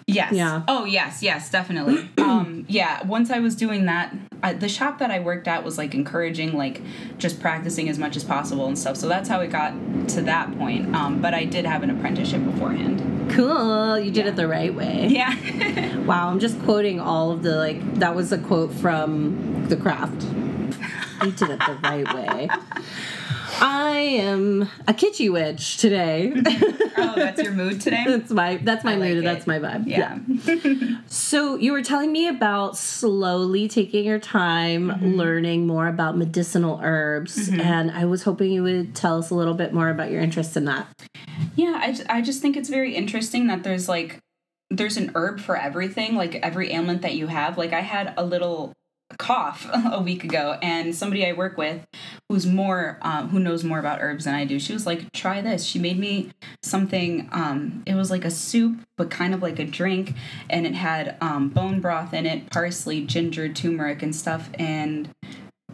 Yes. 0.08 0.34
Yeah. 0.34 0.64
Oh, 0.68 0.86
yes, 0.86 1.24
yes, 1.24 1.50
definitely. 1.50 2.10
um, 2.18 2.66
yeah. 2.68 3.06
Once 3.06 3.32
I 3.32 3.40
was 3.40 3.56
doing 3.56 3.86
that, 3.86 4.14
I, 4.44 4.54
the 4.54 4.70
shop 4.70 5.00
that 5.00 5.12
I 5.12 5.20
worked 5.20 5.48
at 5.48 5.64
was 5.64 5.78
like 5.78 5.94
encouraging, 5.94 6.56
like 6.58 6.82
just 7.18 7.40
practicing 7.40 7.90
as 7.90 7.98
much 7.98 8.16
as 8.16 8.24
possible 8.24 8.68
and 8.68 8.78
stuff. 8.78 8.98
So 8.98 9.08
that's 9.08 9.30
how 9.30 9.42
it 9.42 9.48
got 9.48 9.74
to 10.10 10.22
that 10.24 10.56
point. 10.58 10.96
Um, 10.96 11.22
but 11.22 11.34
I 11.34 11.46
did 11.46 11.66
have 11.66 11.84
an 11.84 11.90
apprenticeship 11.90 12.44
beforehand. 12.44 13.32
Cool. 13.32 14.00
You 14.00 14.12
did 14.12 14.28
it 14.28 14.36
the 14.36 14.48
right 14.48 14.74
way. 14.74 15.08
Yeah. 15.10 15.92
Wow, 16.06 16.30
I'm 16.30 16.40
just 16.40 16.62
quoting 16.62 17.00
all 17.00 17.32
of 17.32 17.42
the 17.42 17.56
like 17.56 17.96
that 17.96 18.16
was 18.16 18.32
a 18.32 18.38
quote 18.38 18.72
from 18.72 19.68
The 19.70 19.76
Craft. 19.76 20.22
You 21.24 21.32
did 21.32 21.50
it 21.50 21.60
the 21.60 21.80
right 21.82 22.14
way. 22.14 22.48
I 23.62 23.92
am 24.20 24.64
a 24.88 24.94
kitschy 24.94 25.32
witch 25.32 25.78
today. 25.78 26.34
oh, 26.98 27.14
that's 27.16 27.42
your 27.42 27.54
mood 27.54 27.80
today. 27.82 28.04
that's 28.08 28.30
my 28.32 28.58
that's 28.58 28.84
my 28.84 28.96
like 28.96 29.10
mood. 29.10 29.18
it. 29.20 29.24
That's 29.24 29.48
my 29.48 29.60
vibe. 29.60 29.86
Yeah. 29.88 30.20
So 31.08 31.56
you 31.56 31.72
were 31.72 31.82
telling 31.82 32.12
me 32.12 32.28
about 32.28 32.78
slowly 32.78 33.68
taking 33.68 34.06
your 34.06 34.20
time 34.20 34.66
Mm-hmm. 34.86 35.06
learning 35.16 35.68
more 35.68 35.88
about 35.88 36.18
medicinal 36.18 36.80
herbs, 36.84 37.50
and 37.50 37.92
I 37.92 38.06
was 38.06 38.24
hoping 38.24 38.52
you 38.52 38.64
would 38.64 38.94
tell 38.96 39.18
us 39.20 39.30
a 39.30 39.36
little 39.36 39.54
bit 39.54 39.74
more 39.74 39.90
about 39.90 40.12
your 40.12 40.22
interest 40.22 40.56
in 40.58 40.66
that. 40.66 40.88
Yeah, 41.56 41.74
I, 41.82 42.18
I 42.18 42.22
just 42.22 42.42
think 42.42 42.56
it's 42.58 42.70
very 42.70 42.96
interesting 42.96 43.48
that 43.48 43.64
there's 43.64 43.88
like 43.90 44.20
there's 44.70 44.98
an 44.98 45.12
herb 45.16 45.40
for 45.40 45.56
everything, 45.58 46.16
like 46.16 46.36
every 46.36 46.72
ailment 46.74 47.02
that 47.04 47.16
you 47.16 47.28
have. 47.28 47.58
Like 47.58 47.74
I 47.74 47.82
had 47.82 48.14
a 48.18 48.24
little 48.26 48.74
cough 49.18 49.68
a 49.92 50.02
week 50.02 50.24
ago 50.24 50.58
and 50.62 50.96
somebody 50.96 51.26
i 51.26 51.32
work 51.32 51.58
with 51.58 51.86
who's 52.28 52.46
more 52.46 52.98
um, 53.02 53.30
who 53.30 53.40
knows 53.40 53.64
more 53.64 53.80
about 53.80 54.02
herbs 54.02 54.26
than 54.26 54.34
i 54.34 54.44
do 54.44 54.60
she 54.60 54.74
was 54.74 54.86
like 54.86 55.12
try 55.14 55.42
this. 55.42 55.64
She 55.64 55.80
made 55.80 55.98
me 55.98 56.32
something 56.62 57.30
um, 57.32 57.84
it 57.86 57.96
was 57.96 58.12
like 58.12 58.26
a 58.26 58.32
soup 58.32 58.80
but 58.98 59.10
kind 59.10 59.34
of 59.34 59.42
like 59.42 59.60
a 59.60 59.66
drink 59.66 60.14
and 60.50 60.68
it 60.68 60.76
had 60.76 61.18
um, 61.22 61.50
bone 61.50 61.82
broth 61.82 62.14
in 62.14 62.26
it 62.26 62.52
parsley 62.52 63.02
ginger 63.02 63.52
turmeric 63.52 64.04
and 64.04 64.16
stuff 64.16 64.50
and 64.60 65.10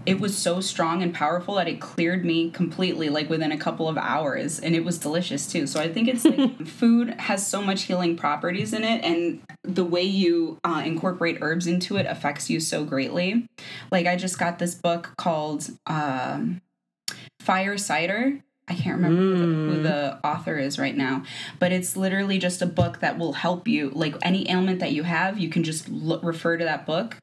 it 0.05 0.19
was 0.19 0.37
so 0.37 0.61
strong 0.61 1.03
and 1.03 1.13
powerful 1.13 1.55
that 1.55 1.67
it 1.67 1.79
cleared 1.79 2.25
me 2.25 2.49
completely 2.49 3.09
like 3.09 3.29
within 3.29 3.51
a 3.51 3.57
couple 3.57 3.87
of 3.87 3.97
hours 3.97 4.59
and 4.59 4.75
it 4.75 4.83
was 4.83 4.97
delicious 4.97 5.47
too. 5.47 5.67
So 5.67 5.79
i 5.79 5.91
think 5.91 6.07
it's 6.07 6.25
like 6.25 6.65
food 6.65 7.09
has 7.19 7.45
so 7.45 7.61
much 7.61 7.83
healing 7.83 8.15
properties 8.15 8.73
in 8.73 8.83
it 8.83 9.03
and 9.03 9.41
the 9.63 9.85
way 9.85 10.03
you 10.03 10.59
uh, 10.63 10.81
incorporate 10.83 11.37
herbs 11.41 11.67
into 11.67 11.97
it 11.97 12.05
affects 12.07 12.49
you 12.49 12.59
so 12.59 12.83
greatly. 12.83 13.47
Like 13.91 14.07
i 14.07 14.15
just 14.15 14.39
got 14.39 14.59
this 14.59 14.75
book 14.75 15.13
called 15.17 15.69
um, 15.85 16.61
fire 17.39 17.77
cider. 17.77 18.41
I 18.67 18.75
can't 18.75 18.95
remember 18.95 19.21
who, 19.21 19.37
the, 19.37 19.75
who 19.75 19.83
the 19.83 20.19
author 20.23 20.57
is 20.57 20.79
right 20.79 20.95
now, 20.95 21.23
but 21.59 21.73
it's 21.73 21.97
literally 21.97 22.37
just 22.37 22.61
a 22.61 22.65
book 22.65 22.99
that 22.99 23.17
will 23.17 23.33
help 23.33 23.67
you. 23.67 23.89
Like 23.89 24.15
any 24.21 24.49
ailment 24.49 24.79
that 24.79 24.93
you 24.93 25.03
have, 25.03 25.37
you 25.37 25.49
can 25.49 25.63
just 25.63 25.89
look, 25.89 26.23
refer 26.23 26.55
to 26.55 26.63
that 26.63 26.85
book 26.85 27.17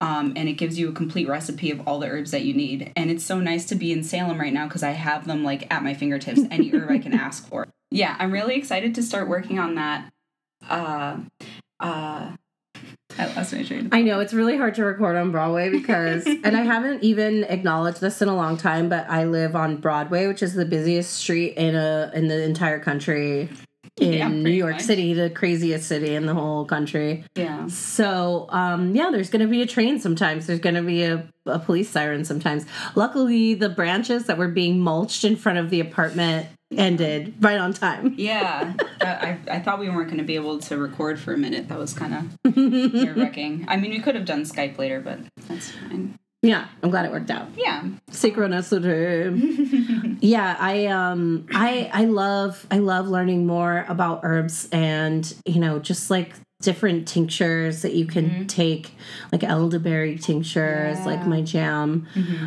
um, 0.00 0.32
and 0.36 0.48
it 0.48 0.54
gives 0.54 0.78
you 0.78 0.88
a 0.88 0.92
complete 0.92 1.28
recipe 1.28 1.70
of 1.70 1.86
all 1.86 1.98
the 1.98 2.08
herbs 2.08 2.30
that 2.30 2.42
you 2.42 2.54
need. 2.54 2.92
And 2.96 3.10
it's 3.10 3.24
so 3.24 3.38
nice 3.38 3.66
to 3.66 3.74
be 3.74 3.92
in 3.92 4.02
Salem 4.02 4.40
right 4.40 4.52
now 4.52 4.66
because 4.66 4.82
I 4.82 4.90
have 4.90 5.26
them 5.26 5.44
like 5.44 5.72
at 5.72 5.82
my 5.82 5.94
fingertips, 5.94 6.40
any 6.50 6.70
herb 6.70 6.90
I 6.90 6.98
can 6.98 7.14
ask 7.14 7.46
for. 7.48 7.68
Yeah, 7.92 8.14
I'm 8.20 8.30
really 8.30 8.54
excited 8.54 8.94
to 8.94 9.02
start 9.02 9.28
working 9.28 9.58
on 9.58 9.74
that. 9.74 10.12
Uh, 10.68 11.16
uh, 11.80 12.36
I 13.18 13.34
lost 13.34 13.52
my 13.52 13.64
train. 13.64 13.88
I 13.90 14.02
know 14.02 14.20
it's 14.20 14.32
really 14.32 14.56
hard 14.56 14.76
to 14.76 14.84
record 14.84 15.16
on 15.16 15.32
Broadway 15.32 15.70
because, 15.70 16.24
and 16.44 16.56
I 16.56 16.60
haven't 16.60 17.02
even 17.02 17.42
acknowledged 17.42 18.00
this 18.00 18.22
in 18.22 18.28
a 18.28 18.36
long 18.36 18.56
time, 18.56 18.88
but 18.88 19.10
I 19.10 19.24
live 19.24 19.56
on 19.56 19.78
Broadway, 19.78 20.28
which 20.28 20.40
is 20.40 20.54
the 20.54 20.64
busiest 20.64 21.14
street 21.14 21.54
in 21.56 21.74
a 21.74 22.12
in 22.14 22.28
the 22.28 22.40
entire 22.44 22.78
country 22.78 23.48
in 24.06 24.12
Yeah, 24.14 24.28
New 24.28 24.50
York 24.50 24.74
much. 24.76 24.82
City, 24.82 25.12
the 25.14 25.30
craziest 25.30 25.86
city 25.88 26.14
in 26.14 26.26
the 26.26 26.34
whole 26.34 26.64
country. 26.64 27.24
Yeah. 27.34 27.66
So, 27.68 28.46
um, 28.50 28.94
yeah, 28.94 29.10
there's 29.12 29.30
going 29.30 29.42
to 29.42 29.48
be 29.48 29.62
a 29.62 29.66
train 29.66 30.00
sometimes. 30.00 30.46
There's 30.46 30.60
going 30.60 30.74
to 30.76 30.82
be 30.82 31.02
a, 31.04 31.26
a 31.46 31.58
police 31.58 31.90
siren 31.90 32.24
sometimes. 32.24 32.64
Luckily, 32.94 33.54
the 33.54 33.68
branches 33.68 34.26
that 34.26 34.38
were 34.38 34.48
being 34.48 34.80
mulched 34.80 35.24
in 35.24 35.36
front 35.36 35.58
of 35.58 35.70
the 35.70 35.80
apartment 35.80 36.48
ended 36.76 37.34
right 37.40 37.58
on 37.58 37.72
time. 37.72 38.14
Yeah, 38.18 38.74
I, 39.00 39.06
I, 39.06 39.38
I 39.56 39.58
thought 39.60 39.78
we 39.80 39.88
weren't 39.88 40.06
going 40.08 40.18
to 40.18 40.24
be 40.24 40.36
able 40.36 40.58
to 40.60 40.76
record 40.78 41.18
for 41.18 41.32
a 41.34 41.38
minute. 41.38 41.68
That 41.68 41.78
was 41.78 41.92
kind 41.92 42.14
of 42.44 42.56
nerve 42.56 43.16
wracking. 43.16 43.64
I 43.68 43.76
mean, 43.76 43.90
we 43.90 43.98
could 44.00 44.14
have 44.14 44.24
done 44.24 44.42
Skype 44.42 44.78
later, 44.78 45.00
but 45.00 45.18
that's 45.48 45.70
fine. 45.70 46.16
Yeah, 46.42 46.68
I'm 46.82 46.90
glad 46.90 47.04
it 47.04 47.12
worked 47.12 47.30
out. 47.30 47.48
Yeah. 47.54 47.84
Synchronicity. 48.10 50.18
yeah, 50.22 50.56
I 50.58 50.86
um 50.86 51.46
I 51.52 51.90
I 51.92 52.04
love 52.06 52.66
I 52.70 52.78
love 52.78 53.08
learning 53.08 53.46
more 53.46 53.84
about 53.88 54.20
herbs 54.22 54.68
and 54.72 55.32
you 55.44 55.60
know 55.60 55.78
just 55.78 56.10
like 56.10 56.32
different 56.62 57.08
tinctures 57.08 57.80
that 57.82 57.94
you 57.94 58.04
can 58.06 58.46
take 58.46 58.94
like 59.32 59.42
elderberry 59.42 60.18
tinctures 60.18 60.98
like 61.06 61.26
my 61.26 61.42
jam. 61.42 62.06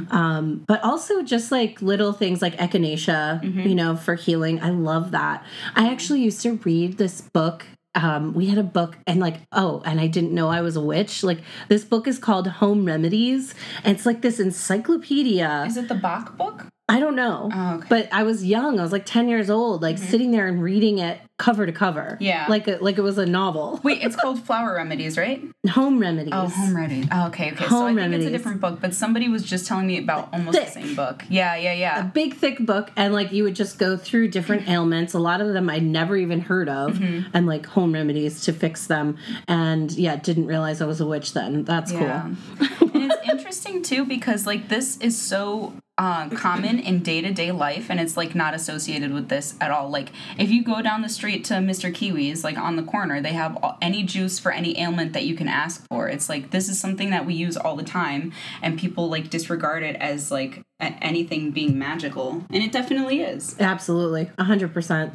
Um 0.09 0.63
but 0.67 0.83
also 0.83 1.21
just 1.21 1.51
like 1.51 1.81
little 1.81 2.13
things 2.13 2.41
like 2.41 2.55
echinacea 2.57 3.43
you 3.67 3.75
know 3.75 3.95
for 3.95 4.15
healing. 4.15 4.59
I 4.61 4.71
love 4.71 5.11
that. 5.11 5.45
I 5.75 5.91
actually 5.91 6.21
used 6.21 6.41
to 6.41 6.53
read 6.63 6.97
this 6.97 7.21
book 7.21 7.65
um, 7.95 8.33
we 8.33 8.47
had 8.47 8.57
a 8.57 8.63
book 8.63 8.97
and 9.05 9.19
like 9.19 9.41
oh 9.51 9.81
and 9.85 9.99
i 9.99 10.07
didn't 10.07 10.33
know 10.33 10.49
i 10.49 10.61
was 10.61 10.75
a 10.75 10.81
witch 10.81 11.23
like 11.23 11.39
this 11.69 11.83
book 11.83 12.07
is 12.07 12.17
called 12.17 12.47
home 12.47 12.85
remedies 12.85 13.53
and 13.83 13.95
it's 13.95 14.05
like 14.05 14.21
this 14.21 14.39
encyclopedia 14.39 15.63
Is 15.67 15.77
it 15.77 15.87
the 15.87 15.95
Bach 15.95 16.37
book? 16.37 16.65
I 16.93 16.99
don't 16.99 17.15
know 17.15 17.49
Oh, 17.53 17.75
okay. 17.75 17.87
but 17.89 18.09
i 18.13 18.23
was 18.23 18.45
young 18.45 18.79
i 18.79 18.83
was 18.83 18.91
like 18.91 19.05
10 19.05 19.27
years 19.29 19.49
old 19.49 19.81
like 19.81 19.97
sitting 19.97 20.31
there 20.31 20.47
and 20.47 20.61
reading 20.61 20.99
it 20.99 21.19
cover 21.39 21.65
to 21.65 21.71
cover 21.73 22.15
Yeah. 22.21 22.45
like 22.47 22.67
a, 22.67 22.77
like 22.79 22.97
it 22.97 23.01
was 23.01 23.17
a 23.17 23.25
novel 23.25 23.79
Wait, 23.83 24.01
it's 24.03 24.15
called 24.15 24.39
Flower 24.45 24.75
Remedies, 24.75 25.17
right? 25.17 25.43
home 25.69 25.97
remedies 25.99 26.31
Oh, 26.33 26.47
Home 26.47 26.75
Remedies. 26.75 27.07
Oh, 27.11 27.27
okay, 27.27 27.51
okay. 27.51 27.63
so 27.65 27.69
Home 27.69 27.83
I 27.83 27.87
think 27.87 27.97
Remedies. 27.97 28.25
it's 28.27 28.29
a 28.33 28.37
different 28.37 28.61
book, 28.61 28.79
but 28.79 28.93
somebody 28.93 29.27
was 29.27 29.43
just 29.43 29.65
telling 29.67 29.87
me 29.87 29.97
about 29.97 30.29
almost 30.31 30.57
Thick. 30.57 30.67
the 30.67 30.71
same 30.81 30.95
book. 30.95 31.23
Yeah, 31.29 31.55
yeah, 31.57 31.73
yeah. 31.73 31.99
A 32.01 32.03
big 32.05 32.35
thick 32.35 32.59
book 32.59 32.91
and 32.95 33.13
like 33.13 33.31
you 33.33 33.43
would 33.43 33.55
just 33.55 33.77
go 33.79 33.97
through 33.97 34.27
different 34.29 34.69
ailments 34.69 35.13
a 35.15 35.19
lot 35.19 35.41
of 35.41 35.51
them 35.53 35.69
i'd 35.71 35.83
never 35.83 36.15
even 36.15 36.39
heard 36.41 36.69
of 36.69 36.93
Mm-hmm. 36.93 37.29
and 37.33 37.47
like 37.47 37.65
home 37.65 37.93
remedies 37.93 38.41
to 38.45 38.53
fix 38.53 38.85
them 38.87 39.17
and 39.47 39.91
yeah 39.93 40.15
didn't 40.15 40.45
realize 40.45 40.81
i 40.81 40.85
was 40.85 41.01
a 41.01 41.07
witch 41.07 41.33
then 41.33 41.63
that's 41.63 41.91
Yeah. 41.91 42.29
cool 42.77 42.91
and 42.93 43.11
it's 43.11 43.29
interesting 43.29 43.81
too 43.81 44.05
because 44.05 44.45
like 44.45 44.69
this 44.69 44.97
is 44.97 45.19
so 45.19 45.73
uh, 45.97 46.27
common 46.29 46.79
in 46.79 47.03
day-to-day 47.03 47.51
life 47.51 47.87
and 47.89 47.99
it's 47.99 48.17
like 48.17 48.33
not 48.33 48.53
associated 48.55 49.13
with 49.13 49.29
this 49.29 49.55
at 49.61 49.69
all 49.69 49.89
like 49.89 50.09
if 50.39 50.49
you 50.49 50.63
go 50.63 50.81
down 50.81 51.03
the 51.03 51.09
street 51.09 51.45
to 51.45 51.53
mr 51.55 51.93
kiwi's 51.93 52.43
like 52.43 52.57
on 52.57 52.75
the 52.75 52.83
corner 52.83 53.21
they 53.21 53.33
have 53.33 53.55
all, 53.61 53.77
any 53.79 54.01
juice 54.01 54.39
for 54.39 54.51
any 54.51 54.79
ailment 54.79 55.13
that 55.13 55.23
you 55.23 55.35
can 55.35 55.47
ask 55.47 55.85
for 55.87 56.09
it's 56.09 56.27
like 56.29 56.49
this 56.49 56.67
is 56.67 56.79
something 56.79 57.11
that 57.11 57.25
we 57.27 57.35
use 57.35 57.55
all 57.55 57.75
the 57.75 57.83
time 57.83 58.33
and 58.63 58.79
people 58.79 59.07
like 59.07 59.29
disregard 59.29 59.83
it 59.83 59.95
as 59.97 60.31
like 60.31 60.63
anything 60.79 61.51
being 61.51 61.77
magical 61.77 62.43
and 62.49 62.63
it 62.63 62.71
definitely 62.71 63.21
is 63.21 63.55
Absolutely, 63.59 64.29
a 64.37 64.43
hundred 64.43 64.73
percent. 64.73 65.13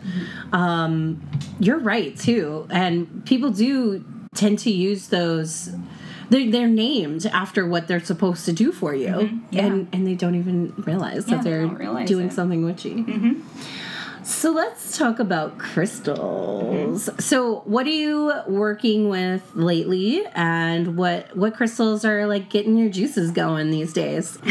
Um, 0.53 1.27
you're 1.61 1.79
right 1.79 2.17
too, 2.17 2.67
and 2.71 3.25
people 3.27 3.51
do 3.51 4.05
tend 4.35 4.59
to 4.61 4.71
use 4.71 5.09
those. 5.09 5.71
They're, 6.31 6.51
they're 6.51 6.69
named 6.69 7.25
after 7.27 7.67
what 7.67 7.89
they're 7.89 8.05
supposed 8.05 8.45
to 8.47 8.53
do 8.53 8.71
for 8.73 8.95
you, 8.95 9.09
Mm-hmm. 9.09 9.39
Yeah. 9.51 9.67
and 9.67 9.89
and 9.93 10.07
they 10.07 10.15
don't 10.15 10.35
even 10.35 10.75
realize 10.87 11.27
Yeah, 11.29 11.37
that 11.37 11.45
they 11.45 11.51
they're 11.51 11.63
don't 11.63 11.75
realize 11.79 12.09
doing 12.09 12.27
it. 12.29 12.33
something 12.33 12.65
witchy. 12.65 13.05
So 14.25 14.51
let's 14.53 14.99
talk 14.99 15.21
about 15.21 15.57
crystals. 15.59 17.09
So, 17.25 17.61
what 17.65 17.87
are 17.87 17.91
you 17.91 18.31
working 18.47 19.09
with 19.09 19.43
lately, 19.55 20.23
and 20.35 20.99
what 20.99 21.35
what 21.35 21.55
crystals 21.55 22.05
are 22.05 22.27
like 22.27 22.51
getting 22.51 22.77
your 22.77 22.91
juices 22.91 23.31
going 23.31 23.71
these 23.71 23.95
days? 23.95 24.39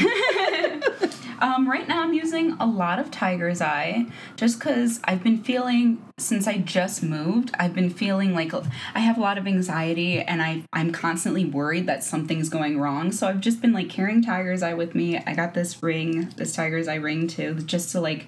Um, 1.40 1.70
right 1.70 1.88
now, 1.88 2.02
I'm 2.02 2.14
using 2.14 2.54
a 2.60 2.66
lot 2.66 3.00
of 3.00 3.12
Tiger's 3.12 3.62
Eye 3.62 4.08
just 4.36 4.60
because 4.60 5.00
I've 5.04 5.24
been 5.24 5.44
feeling 5.44 6.04
since 6.18 6.48
I 6.48 6.58
just 6.58 7.04
moved. 7.04 7.52
I've 7.60 7.76
been 7.76 7.92
feeling 7.92 8.34
like 8.34 8.54
I 8.96 9.00
have 9.00 9.18
a 9.18 9.22
lot 9.22 9.38
of 9.38 9.46
anxiety 9.46 10.20
and 10.20 10.42
I 10.42 10.64
I'm 10.74 10.92
constantly 10.92 11.46
worried 11.46 11.86
that 11.88 12.04
something's 12.04 12.50
going 12.50 12.80
wrong. 12.80 13.12
So 13.12 13.28
I've 13.28 13.42
just 13.42 13.62
been 13.62 13.74
like 13.74 13.90
carrying 13.90 14.24
Tiger's 14.24 14.64
Eye 14.64 14.74
with 14.74 14.96
me. 14.96 15.18
I 15.18 15.36
got 15.36 15.54
this 15.54 15.84
ring, 15.84 16.30
this 16.38 16.56
Tiger's 16.56 16.88
Eye 16.88 16.96
ring 16.96 17.28
too, 17.28 17.56
just 17.56 17.92
to 17.92 18.02
like 18.02 18.28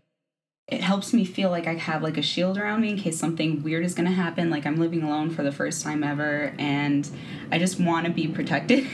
it 0.71 0.81
helps 0.81 1.13
me 1.13 1.25
feel 1.25 1.49
like 1.49 1.65
I 1.65 1.73
have 1.73 2.03
like 2.03 2.17
a 2.17 2.21
shield 2.21 2.55
around 2.57 2.81
me 2.81 2.91
in 2.91 2.97
case 2.97 3.17
something 3.17 3.63
weird 3.63 3.83
is 3.83 3.95
gonna 3.95 4.11
happen. 4.11 4.51
Like 4.51 4.67
I'm 4.67 4.79
living 4.79 5.01
alone 5.01 5.31
for 5.31 5.41
the 5.41 5.51
first 5.51 5.83
time 5.83 6.03
ever, 6.03 6.53
and 6.59 7.09
I 7.51 7.57
just 7.57 7.79
want 7.79 8.05
to 8.05 8.11
be 8.11 8.27
protected. 8.27 8.85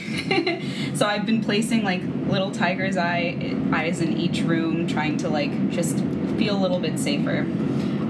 so 0.96 1.06
I've 1.06 1.26
been 1.26 1.44
placing 1.44 1.84
like 1.84 2.00
little 2.28 2.50
tiger's 2.50 2.96
eye 2.96 3.54
eyes 3.72 4.00
in 4.00 4.16
each 4.16 4.40
room, 4.40 4.86
trying 4.86 5.18
to 5.18 5.28
like 5.28 5.70
just 5.70 5.98
feel 6.38 6.56
a 6.56 6.60
little 6.60 6.80
bit 6.80 6.98
safer. 6.98 7.40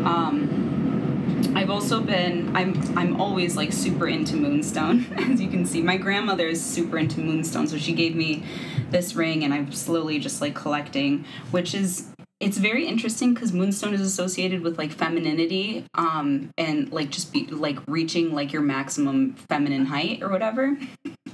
Um, 0.04 1.52
I've 1.56 1.70
also 1.70 2.00
been 2.00 2.54
I'm 2.54 2.96
I'm 2.96 3.20
always 3.20 3.56
like 3.56 3.72
super 3.72 4.06
into 4.06 4.36
moonstone 4.36 5.06
as 5.16 5.40
you 5.40 5.48
can 5.48 5.66
see. 5.66 5.82
My 5.82 5.96
grandmother 5.96 6.46
is 6.46 6.64
super 6.64 6.98
into 6.98 7.18
moonstone, 7.18 7.66
so 7.66 7.78
she 7.78 7.94
gave 7.94 8.14
me 8.14 8.44
this 8.90 9.16
ring 9.16 9.42
and 9.42 9.52
I'm 9.52 9.72
slowly 9.72 10.20
just 10.20 10.40
like 10.40 10.54
collecting, 10.54 11.24
which 11.50 11.74
is 11.74 12.12
it's 12.38 12.58
very 12.58 12.86
interesting 12.86 13.32
because 13.32 13.52
moonstone 13.52 13.94
is 13.94 14.00
associated 14.00 14.60
with 14.62 14.78
like 14.78 14.92
femininity 14.92 15.84
um 15.94 16.50
and 16.58 16.92
like 16.92 17.10
just 17.10 17.32
be 17.32 17.46
like 17.46 17.78
reaching 17.86 18.32
like 18.32 18.52
your 18.52 18.62
maximum 18.62 19.34
feminine 19.48 19.86
height 19.86 20.22
or 20.22 20.28
whatever. 20.28 20.78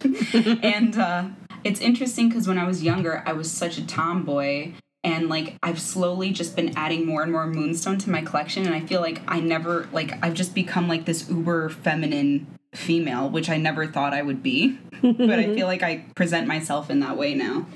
And 0.62 0.97
uh 0.97 1.28
it's 1.64 1.80
interesting 1.80 2.28
because 2.28 2.49
when 2.49 2.59
i 2.59 2.66
was 2.66 2.82
younger 2.82 3.23
i 3.25 3.32
was 3.32 3.50
such 3.50 3.78
a 3.78 3.87
tomboy 3.87 4.73
and 5.04 5.28
like 5.28 5.56
i've 5.62 5.80
slowly 5.80 6.30
just 6.32 6.56
been 6.56 6.76
adding 6.76 7.06
more 7.06 7.23
and 7.23 7.30
more 7.30 7.47
moonstone 7.47 7.99
to 7.99 8.11
my 8.11 8.21
collection 8.21 8.66
and 8.66 8.75
i 8.75 8.80
feel 8.80 9.00
like 9.00 9.23
i 9.28 9.38
never 9.38 9.88
like 9.92 10.12
i've 10.25 10.35
just 10.35 10.54
become 10.56 10.88
like 10.88 11.04
this 11.04 11.28
uber 11.30 11.68
feminine 11.68 12.47
female 12.75 13.30
which 13.30 13.49
i 13.49 13.56
never 13.56 13.87
thought 13.87 14.12
i 14.12 14.23
would 14.23 14.42
be 14.42 14.76
but 15.02 15.38
i 15.38 15.47
feel 15.54 15.66
like 15.66 15.82
i 15.82 16.04
present 16.16 16.49
myself 16.49 16.90
in 16.90 17.00
that 17.00 17.16
way 17.16 17.35
now. 17.35 17.66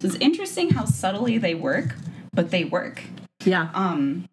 So 0.00 0.08
it's 0.08 0.16
interesting 0.16 0.70
how 0.70 0.84
subtly 0.84 1.38
they 1.38 1.54
work 1.54 1.94
but 2.36 2.50
they 2.52 2.64
work 2.64 3.02
Yeah, 3.44 3.70
um 3.74 4.28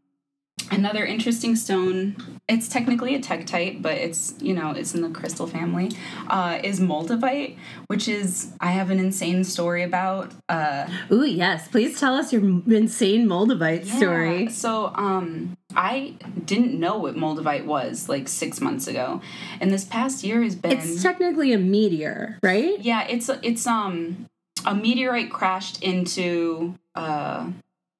another 0.71 1.03
interesting 1.05 1.55
stone 1.55 2.15
it's 2.47 2.67
technically 2.67 3.15
a 3.15 3.19
tektite 3.19 3.81
but 3.81 3.93
it's 3.93 4.33
you 4.39 4.53
know 4.53 4.71
it's 4.71 4.93
in 4.95 5.01
the 5.01 5.09
crystal 5.09 5.45
family 5.45 5.91
uh 6.29 6.57
is 6.63 6.79
moldavite 6.79 7.57
which 7.87 8.07
is 8.07 8.53
i 8.61 8.71
have 8.71 8.89
an 8.89 8.97
insane 8.99 9.43
story 9.43 9.83
about 9.83 10.31
uh 10.49 10.87
Ooh, 11.11 11.25
yes. 11.25 11.67
Please 11.67 11.99
tell 11.99 12.15
us 12.15 12.31
your 12.31 12.41
insane 12.41 13.27
Moldavite 13.27 13.85
story. 13.85 14.49
So, 14.49 14.91
um, 14.95 15.57
I 15.75 16.15
didn't 16.45 16.79
know 16.79 16.97
what 16.97 17.15
Moldavite 17.15 17.65
was 17.65 18.07
like 18.09 18.27
six 18.27 18.61
months 18.61 18.87
ago, 18.87 19.21
and 19.59 19.71
this 19.71 19.85
past 19.85 20.23
year 20.23 20.41
has 20.43 20.55
been. 20.55 20.71
It's 20.71 21.01
technically 21.01 21.51
a 21.53 21.57
meteor, 21.57 22.39
right? 22.43 22.79
Yeah, 22.79 23.05
it's 23.07 23.29
it's 23.41 23.65
um 23.67 24.27
a 24.65 24.73
meteorite 24.75 25.31
crashed 25.31 25.81
into 25.83 26.75
uh 26.95 27.51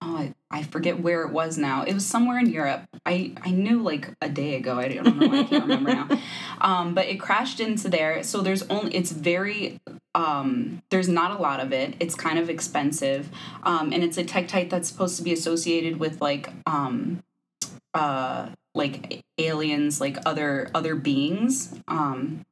oh 0.03 0.17
I, 0.17 0.33
I 0.51 0.63
forget 0.63 0.99
where 0.99 1.23
it 1.23 1.31
was 1.31 1.57
now. 1.57 1.83
It 1.83 1.93
was 1.93 2.05
somewhere 2.05 2.37
in 2.37 2.49
Europe. 2.49 2.83
I 3.05 3.33
I 3.41 3.51
knew 3.51 3.81
like 3.81 4.09
a 4.21 4.29
day 4.29 4.55
ago. 4.55 4.77
I 4.77 4.89
don't 4.89 5.17
know. 5.17 5.27
Why 5.27 5.39
I 5.39 5.43
can't 5.43 5.63
remember 5.63 5.93
now. 5.93 6.09
Um, 6.61 6.93
but 6.93 7.07
it 7.07 7.19
crashed 7.19 7.59
into 7.59 7.89
there. 7.89 8.23
So 8.23 8.39
there's 8.39 8.63
only 8.69 8.95
it's 8.95 9.11
very 9.11 9.81
um 10.15 10.81
there's 10.91 11.09
not 11.09 11.37
a 11.37 11.41
lot 11.41 11.59
of 11.59 11.73
it. 11.73 11.95
It's 11.99 12.15
kind 12.15 12.39
of 12.39 12.49
expensive. 12.49 13.29
Um, 13.63 13.91
and 13.91 14.03
it's 14.03 14.17
a 14.17 14.23
tektite 14.23 14.69
that's 14.69 14.87
supposed 14.87 15.17
to 15.17 15.23
be 15.23 15.33
associated 15.33 15.99
with 15.99 16.21
like 16.21 16.49
um 16.65 17.21
uh 17.93 18.49
like 18.75 19.23
aliens 19.37 20.01
like 20.01 20.17
other 20.25 20.69
other 20.73 20.95
beings 20.95 21.73
um 21.87 22.43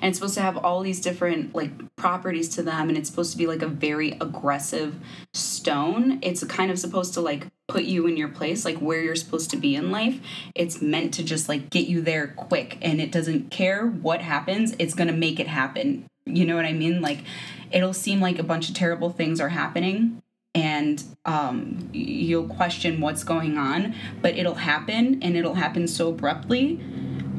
and 0.00 0.10
it's 0.10 0.18
supposed 0.18 0.34
to 0.34 0.42
have 0.42 0.56
all 0.56 0.80
these 0.80 1.00
different 1.00 1.54
like 1.54 1.70
properties 1.96 2.48
to 2.50 2.62
them 2.62 2.88
and 2.88 2.98
it's 2.98 3.08
supposed 3.08 3.32
to 3.32 3.38
be 3.38 3.46
like 3.46 3.62
a 3.62 3.68
very 3.68 4.12
aggressive 4.20 4.96
stone. 5.32 6.18
It's 6.22 6.42
kind 6.44 6.70
of 6.70 6.78
supposed 6.78 7.14
to 7.14 7.20
like 7.20 7.46
put 7.68 7.84
you 7.84 8.06
in 8.06 8.16
your 8.16 8.28
place 8.28 8.64
like 8.64 8.78
where 8.78 9.00
you're 9.02 9.16
supposed 9.16 9.50
to 9.50 9.56
be 9.56 9.74
in 9.74 9.90
life. 9.90 10.20
It's 10.54 10.82
meant 10.82 11.14
to 11.14 11.22
just 11.22 11.48
like 11.48 11.70
get 11.70 11.86
you 11.86 12.00
there 12.00 12.28
quick 12.28 12.78
and 12.82 13.00
it 13.00 13.12
doesn't 13.12 13.50
care 13.50 13.86
what 13.86 14.20
happens 14.20 14.74
it's 14.78 14.94
going 14.94 15.08
to 15.08 15.14
make 15.14 15.40
it 15.40 15.48
happen. 15.48 16.06
You 16.24 16.46
know 16.46 16.56
what 16.56 16.66
i 16.66 16.72
mean? 16.72 17.00
Like 17.00 17.24
it'll 17.70 17.94
seem 17.94 18.20
like 18.20 18.38
a 18.38 18.44
bunch 18.44 18.68
of 18.68 18.74
terrible 18.74 19.10
things 19.10 19.40
are 19.40 19.48
happening 19.48 20.22
and 20.54 21.02
um, 21.24 21.88
you'll 21.92 22.48
question 22.48 23.00
what's 23.00 23.24
going 23.24 23.56
on 23.56 23.94
but 24.20 24.36
it'll 24.36 24.54
happen 24.54 25.22
and 25.22 25.36
it'll 25.36 25.54
happen 25.54 25.88
so 25.88 26.10
abruptly 26.10 26.80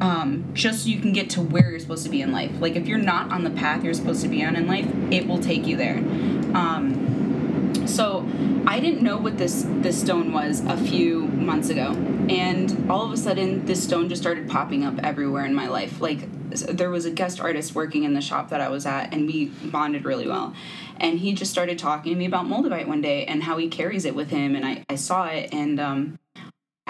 um, 0.00 0.50
just 0.54 0.84
so 0.84 0.88
you 0.88 1.00
can 1.00 1.12
get 1.12 1.30
to 1.30 1.40
where 1.40 1.70
you're 1.70 1.80
supposed 1.80 2.04
to 2.04 2.10
be 2.10 2.22
in 2.22 2.32
life. 2.32 2.50
Like 2.60 2.76
if 2.76 2.86
you're 2.86 2.98
not 2.98 3.30
on 3.30 3.44
the 3.44 3.50
path 3.50 3.84
you're 3.84 3.94
supposed 3.94 4.22
to 4.22 4.28
be 4.28 4.44
on 4.44 4.56
in 4.56 4.66
life, 4.66 4.86
it 5.10 5.26
will 5.26 5.38
take 5.38 5.66
you 5.66 5.76
there. 5.76 5.98
Um, 6.56 7.84
so 7.86 8.28
I 8.66 8.80
didn't 8.80 9.02
know 9.02 9.18
what 9.18 9.38
this 9.38 9.66
this 9.68 10.00
stone 10.00 10.32
was 10.32 10.60
a 10.64 10.76
few 10.76 11.26
months 11.28 11.68
ago, 11.68 11.92
and 12.28 12.90
all 12.90 13.04
of 13.04 13.12
a 13.12 13.16
sudden 13.16 13.66
this 13.66 13.84
stone 13.84 14.08
just 14.08 14.22
started 14.22 14.48
popping 14.48 14.84
up 14.84 14.98
everywhere 15.02 15.44
in 15.44 15.54
my 15.54 15.68
life. 15.68 16.00
Like 16.00 16.28
there 16.50 16.90
was 16.90 17.04
a 17.04 17.10
guest 17.10 17.40
artist 17.40 17.74
working 17.74 18.04
in 18.04 18.14
the 18.14 18.20
shop 18.20 18.50
that 18.50 18.60
I 18.60 18.68
was 18.68 18.86
at, 18.86 19.12
and 19.12 19.26
we 19.26 19.46
bonded 19.46 20.04
really 20.04 20.26
well. 20.26 20.54
And 20.96 21.18
he 21.18 21.34
just 21.34 21.50
started 21.50 21.78
talking 21.78 22.12
to 22.12 22.18
me 22.18 22.26
about 22.26 22.46
Moldavite 22.46 22.86
one 22.86 23.00
day 23.00 23.26
and 23.26 23.42
how 23.42 23.58
he 23.58 23.68
carries 23.68 24.04
it 24.04 24.14
with 24.14 24.30
him, 24.30 24.56
and 24.56 24.64
I, 24.64 24.84
I 24.88 24.94
saw 24.94 25.26
it 25.26 25.52
and 25.52 25.78
um, 25.78 26.18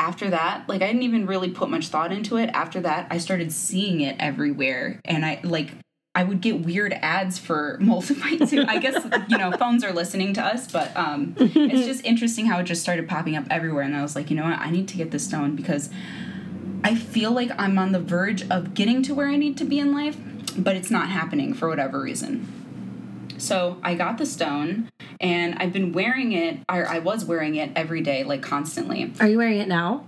after 0.04 0.28
that, 0.30 0.68
like 0.68 0.82
I 0.82 0.86
didn't 0.86 1.02
even 1.02 1.26
really 1.26 1.50
put 1.50 1.70
much 1.70 1.88
thought 1.88 2.12
into 2.12 2.36
it. 2.36 2.50
After 2.52 2.78
that, 2.82 3.06
I 3.10 3.16
started 3.16 3.50
seeing 3.52 4.02
it 4.02 4.16
everywhere 4.18 5.00
and 5.04 5.24
I 5.24 5.40
like 5.42 5.70
I 6.14 6.22
would 6.22 6.42
get 6.42 6.60
weird 6.60 6.92
ads 6.92 7.38
for 7.38 7.78
Moldavite 7.82 8.48
too. 8.50 8.64
I 8.68 8.78
guess 8.78 9.02
you 9.28 9.38
know 9.38 9.50
phones 9.52 9.82
are 9.82 9.92
listening 9.92 10.34
to 10.34 10.42
us, 10.42 10.70
but 10.70 10.94
um, 10.94 11.34
it's 11.38 11.86
just 11.86 12.04
interesting 12.12 12.46
how 12.46 12.58
it 12.58 12.64
just 12.64 12.82
started 12.82 13.08
popping 13.08 13.34
up 13.34 13.46
everywhere. 13.50 13.82
And 13.82 13.96
I 13.96 14.02
was 14.02 14.14
like, 14.14 14.30
you 14.30 14.36
know 14.36 14.44
what, 14.44 14.58
I 14.58 14.70
need 14.70 14.88
to 14.88 14.96
get 14.96 15.10
this 15.10 15.24
stone 15.24 15.56
because 15.56 15.88
I 16.84 16.94
feel 16.94 17.32
like 17.32 17.50
I'm 17.58 17.78
on 17.78 17.92
the 17.92 18.00
verge 18.00 18.48
of 18.50 18.74
getting 18.74 19.02
to 19.04 19.14
where 19.14 19.28
I 19.28 19.36
need 19.36 19.56
to 19.56 19.64
be 19.64 19.78
in 19.78 19.94
life, 19.94 20.18
but 20.58 20.76
it's 20.76 20.90
not 20.90 21.08
happening 21.08 21.54
for 21.54 21.66
whatever 21.66 21.98
reason. 22.00 22.63
So 23.44 23.78
I 23.82 23.94
got 23.94 24.16
the 24.16 24.24
stone 24.24 24.90
and 25.20 25.56
I've 25.58 25.72
been 25.72 25.92
wearing 25.92 26.32
it, 26.32 26.60
or 26.68 26.86
I 26.88 26.98
was 26.98 27.26
wearing 27.26 27.56
it 27.56 27.70
every 27.76 28.00
day, 28.00 28.24
like 28.24 28.42
constantly. 28.42 29.12
Are 29.20 29.28
you 29.28 29.36
wearing 29.36 29.58
it 29.58 29.68
now? 29.68 30.06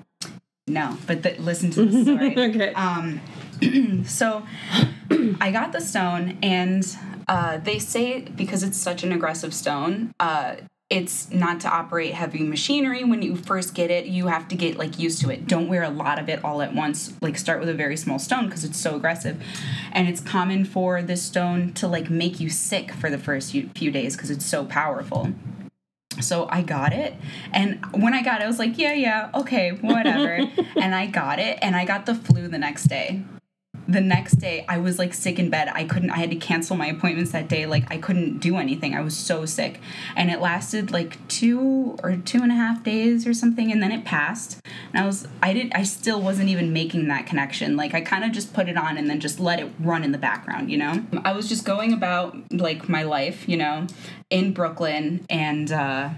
No, 0.67 0.97
but 1.07 1.23
the, 1.23 1.37
listen 1.39 1.71
to 1.73 1.85
the 1.85 2.03
story. 2.03 2.37
okay. 2.37 2.73
Um, 2.73 3.21
so 4.07 4.43
I 5.41 5.51
got 5.53 5.73
the 5.73 5.81
stone, 5.81 6.39
and 6.43 6.85
uh, 7.29 7.59
they 7.59 7.79
say 7.79 8.23
because 8.23 8.63
it's 8.63 8.79
such 8.79 9.03
an 9.05 9.13
aggressive 9.13 9.53
stone, 9.53 10.13
uh, 10.19 10.57
it's 10.89 11.31
not 11.33 11.61
to 11.61 11.69
operate 11.69 12.15
heavy 12.15 12.45
machinery 12.45 13.03
when 13.03 13.21
you 13.21 13.35
first 13.35 13.75
get 13.75 13.91
it 13.91 14.07
you 14.07 14.29
have 14.29 14.47
to 14.47 14.55
get 14.55 14.77
like 14.77 14.99
used 14.99 15.21
to 15.21 15.31
it 15.31 15.47
don't 15.47 15.69
wear 15.69 15.83
a 15.83 15.91
lot 15.91 16.19
of 16.19 16.29
it 16.29 16.45
all 16.45 16.63
at 16.63 16.75
once 16.75 17.13
like 17.21 17.37
start 17.37 17.59
with 17.59 17.69
a 17.69 17.75
very 17.75 17.97
small 17.97 18.21
stone 18.21 18.47
because 18.47 18.65
it's 18.65 18.79
so 18.79 18.95
aggressive 18.95 19.43
and 19.93 20.09
it's 20.09 20.21
common 20.21 20.65
for 20.65 21.03
this 21.03 21.23
stone 21.23 21.73
to 21.73 21.89
like 21.89 22.09
make 22.09 22.39
you 22.39 22.49
sick 22.49 22.93
for 22.93 23.11
the 23.11 23.19
first 23.19 23.51
few 23.51 23.91
days 23.91 24.17
because 24.17 24.31
it's 24.31 24.47
so 24.47 24.65
powerful 24.65 25.33
so 26.21 26.49
I 26.49 26.63
got 26.63 26.95
it. 26.95 27.15
And 27.53 27.85
when 27.93 28.15
I 28.15 28.23
got 28.23 28.41
it, 28.41 28.45
I 28.45 28.47
was 28.47 28.59
like, 28.59 28.79
yeah, 28.79 28.95
yeah, 28.95 29.31
okay, 29.35 29.73
whatever. 29.73 30.51
and 30.77 30.95
I 30.95 31.05
got 31.05 31.39
it. 31.39 31.59
And 31.61 31.77
I 31.77 31.85
got 31.85 32.07
the 32.07 32.15
flu 32.15 32.49
the 32.49 32.57
next 32.57 32.85
day 32.85 33.23
the 33.89 34.01
next 34.01 34.37
day 34.37 34.65
I 34.69 34.79
was 34.79 34.99
like 34.99 35.15
sick 35.15 35.39
in 35.39 35.51
bed. 35.51 35.69
I 35.73 35.85
couldn't 35.85 36.11
I 36.11 36.17
had 36.17 36.31
to 36.31 36.37
cancel 36.37 36.77
my 36.77 36.87
appointments 36.87 37.33
that 37.33 37.49
day. 37.49 37.67
Like 37.67 37.91
I 37.91 37.99
couldn't 37.99 38.39
do 38.39 38.57
anything. 38.57 38.95
I 38.95 39.01
was 39.01 39.17
so 39.17 39.47
sick. 39.47 39.81
And 40.17 40.31
it 40.31 40.41
lasted 40.41 40.91
like 40.91 41.27
two 41.29 41.97
or 42.03 42.17
two 42.17 42.43
and 42.43 42.51
a 42.51 42.55
half 42.55 42.83
days 42.83 43.27
or 43.27 43.35
something 43.35 43.71
and 43.71 43.83
then 43.83 43.93
it 43.93 44.05
passed. 44.05 44.61
And 44.93 45.03
I 45.03 45.07
was 45.07 45.29
I 45.43 45.53
did 45.53 45.73
I 45.75 45.85
still 45.85 46.21
wasn't 46.21 46.49
even 46.49 46.73
making 46.73 47.09
that 47.09 47.27
connection. 47.27 47.77
Like 47.77 47.95
I 47.95 48.01
kind 48.01 48.25
of 48.25 48.33
just 48.33 48.53
put 48.53 48.69
it 48.69 48.77
on 48.77 48.97
and 48.97 49.09
then 49.09 49.21
just 49.21 49.39
let 49.39 49.61
it 49.61 49.71
run 49.79 50.03
in 50.05 50.13
the 50.13 50.19
background, 50.19 50.71
you 50.71 50.79
know? 50.79 51.05
I 51.25 51.33
was 51.33 51.49
just 51.49 51.65
going 51.65 51.93
about 51.93 52.37
like 52.53 52.89
my 52.89 53.03
life, 53.03 53.49
you 53.49 53.57
know, 53.57 53.87
in 54.31 54.53
Brooklyn 54.53 55.25
and 55.31 55.71
uh 55.71 56.11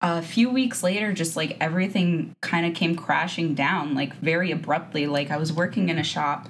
a 0.00 0.22
few 0.22 0.48
weeks 0.48 0.82
later 0.82 1.12
just 1.12 1.36
like 1.36 1.56
everything 1.60 2.34
kind 2.40 2.64
of 2.64 2.74
came 2.74 2.94
crashing 2.94 3.54
down 3.54 3.94
like 3.94 4.14
very 4.16 4.50
abruptly. 4.50 5.06
Like 5.06 5.30
i 5.30 5.36
was 5.36 5.52
working 5.52 5.88
in 5.88 5.98
a 5.98 6.04
shop 6.04 6.48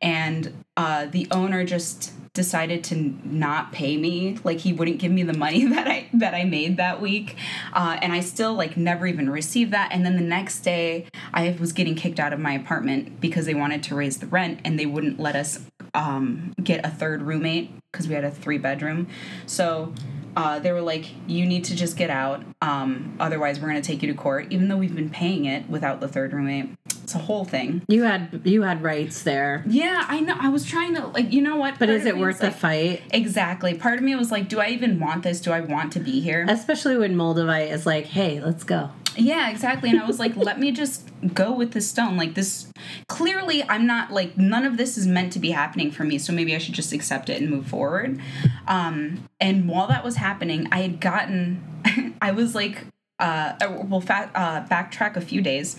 and 0.00 0.64
uh, 0.76 1.06
the 1.06 1.28
owner 1.30 1.64
just 1.64 2.12
decided 2.34 2.82
to 2.82 2.96
not 3.24 3.72
pay 3.72 3.96
me. 3.96 4.38
Like 4.42 4.58
he 4.58 4.72
wouldn't 4.72 4.98
give 4.98 5.12
me 5.12 5.22
the 5.22 5.36
money 5.36 5.64
that 5.74 5.88
i 5.88 6.08
that 6.14 6.34
i 6.34 6.44
made 6.44 6.76
that 6.76 7.00
week. 7.00 7.36
Uh, 7.72 7.98
and 8.02 8.12
i 8.12 8.20
still 8.20 8.54
like 8.54 8.76
never 8.76 9.06
even 9.06 9.30
received 9.30 9.72
that. 9.72 9.90
And 9.92 10.04
then 10.04 10.16
the 10.16 10.22
next 10.22 10.60
day 10.60 11.06
i 11.32 11.56
was 11.58 11.72
getting 11.72 11.94
kicked 11.94 12.20
out 12.20 12.32
of 12.32 12.40
my 12.40 12.52
apartment 12.52 13.20
because 13.20 13.46
they 13.46 13.54
wanted 13.54 13.82
to 13.84 13.94
raise 13.94 14.18
the 14.18 14.26
rent 14.26 14.60
and 14.64 14.78
they 14.78 14.86
wouldn't 14.86 15.18
let 15.18 15.34
us 15.34 15.60
um, 15.94 16.54
get 16.62 16.84
a 16.84 16.90
third 16.90 17.22
roommate 17.22 17.70
because 17.90 18.08
we 18.08 18.14
had 18.14 18.24
a 18.24 18.30
three 18.30 18.58
bedroom. 18.58 19.08
So 19.46 19.92
uh, 20.36 20.58
they 20.58 20.72
were 20.72 20.80
like, 20.80 21.06
you 21.26 21.46
need 21.46 21.64
to 21.64 21.76
just 21.76 21.96
get 21.96 22.10
out. 22.10 22.42
Um, 22.60 23.16
otherwise, 23.20 23.60
we're 23.60 23.68
going 23.68 23.82
to 23.82 23.86
take 23.86 24.02
you 24.02 24.08
to 24.08 24.14
court, 24.14 24.46
even 24.50 24.68
though 24.68 24.76
we've 24.76 24.94
been 24.94 25.10
paying 25.10 25.44
it 25.44 25.68
without 25.68 26.00
the 26.00 26.08
third 26.08 26.32
roommate. 26.32 26.70
It's 27.02 27.14
a 27.14 27.18
whole 27.18 27.44
thing. 27.44 27.82
You 27.88 28.04
had 28.04 28.42
you 28.44 28.62
had 28.62 28.82
rights 28.82 29.24
there. 29.24 29.64
Yeah, 29.66 30.04
I 30.08 30.20
know. 30.20 30.36
I 30.38 30.48
was 30.48 30.64
trying 30.64 30.94
to 30.94 31.08
like, 31.08 31.32
you 31.32 31.42
know 31.42 31.56
what? 31.56 31.78
But 31.78 31.88
Part 31.88 32.00
is 32.00 32.06
it 32.06 32.16
worth 32.16 32.38
the 32.38 32.46
like, 32.46 32.54
fight? 32.54 33.02
Exactly. 33.10 33.74
Part 33.74 33.98
of 33.98 34.04
me 34.04 34.14
was 34.14 34.30
like, 34.30 34.48
do 34.48 34.60
I 34.60 34.68
even 34.68 35.00
want 35.00 35.24
this? 35.24 35.40
Do 35.40 35.52
I 35.52 35.60
want 35.60 35.92
to 35.94 36.00
be 36.00 36.20
here? 36.20 36.46
Especially 36.48 36.96
when 36.96 37.14
Moldavite 37.14 37.70
is 37.70 37.84
like, 37.84 38.06
hey, 38.06 38.40
let's 38.40 38.64
go. 38.64 38.90
Yeah, 39.16 39.50
exactly. 39.50 39.90
And 39.90 40.00
I 40.00 40.06
was 40.06 40.18
like, 40.18 40.36
let 40.36 40.58
me 40.58 40.72
just 40.72 41.08
go 41.34 41.52
with 41.52 41.72
this 41.72 41.88
stone. 41.88 42.16
Like 42.16 42.34
this 42.34 42.72
clearly 43.08 43.62
I'm 43.64 43.86
not 43.86 44.10
like 44.10 44.36
none 44.36 44.64
of 44.64 44.76
this 44.76 44.96
is 44.96 45.06
meant 45.06 45.32
to 45.34 45.38
be 45.38 45.50
happening 45.50 45.90
for 45.90 46.04
me, 46.04 46.18
so 46.18 46.32
maybe 46.32 46.54
I 46.54 46.58
should 46.58 46.74
just 46.74 46.92
accept 46.92 47.28
it 47.28 47.40
and 47.40 47.50
move 47.50 47.66
forward. 47.66 48.20
Um 48.66 49.28
and 49.40 49.68
while 49.68 49.86
that 49.88 50.04
was 50.04 50.16
happening, 50.16 50.68
I 50.72 50.80
had 50.80 51.00
gotten 51.00 52.16
I 52.22 52.32
was 52.32 52.54
like 52.54 52.86
uh, 53.18 53.54
well, 53.84 54.00
fat, 54.00 54.32
uh, 54.34 54.64
backtrack 54.66 55.14
a 55.14 55.20
few 55.20 55.40
days. 55.40 55.78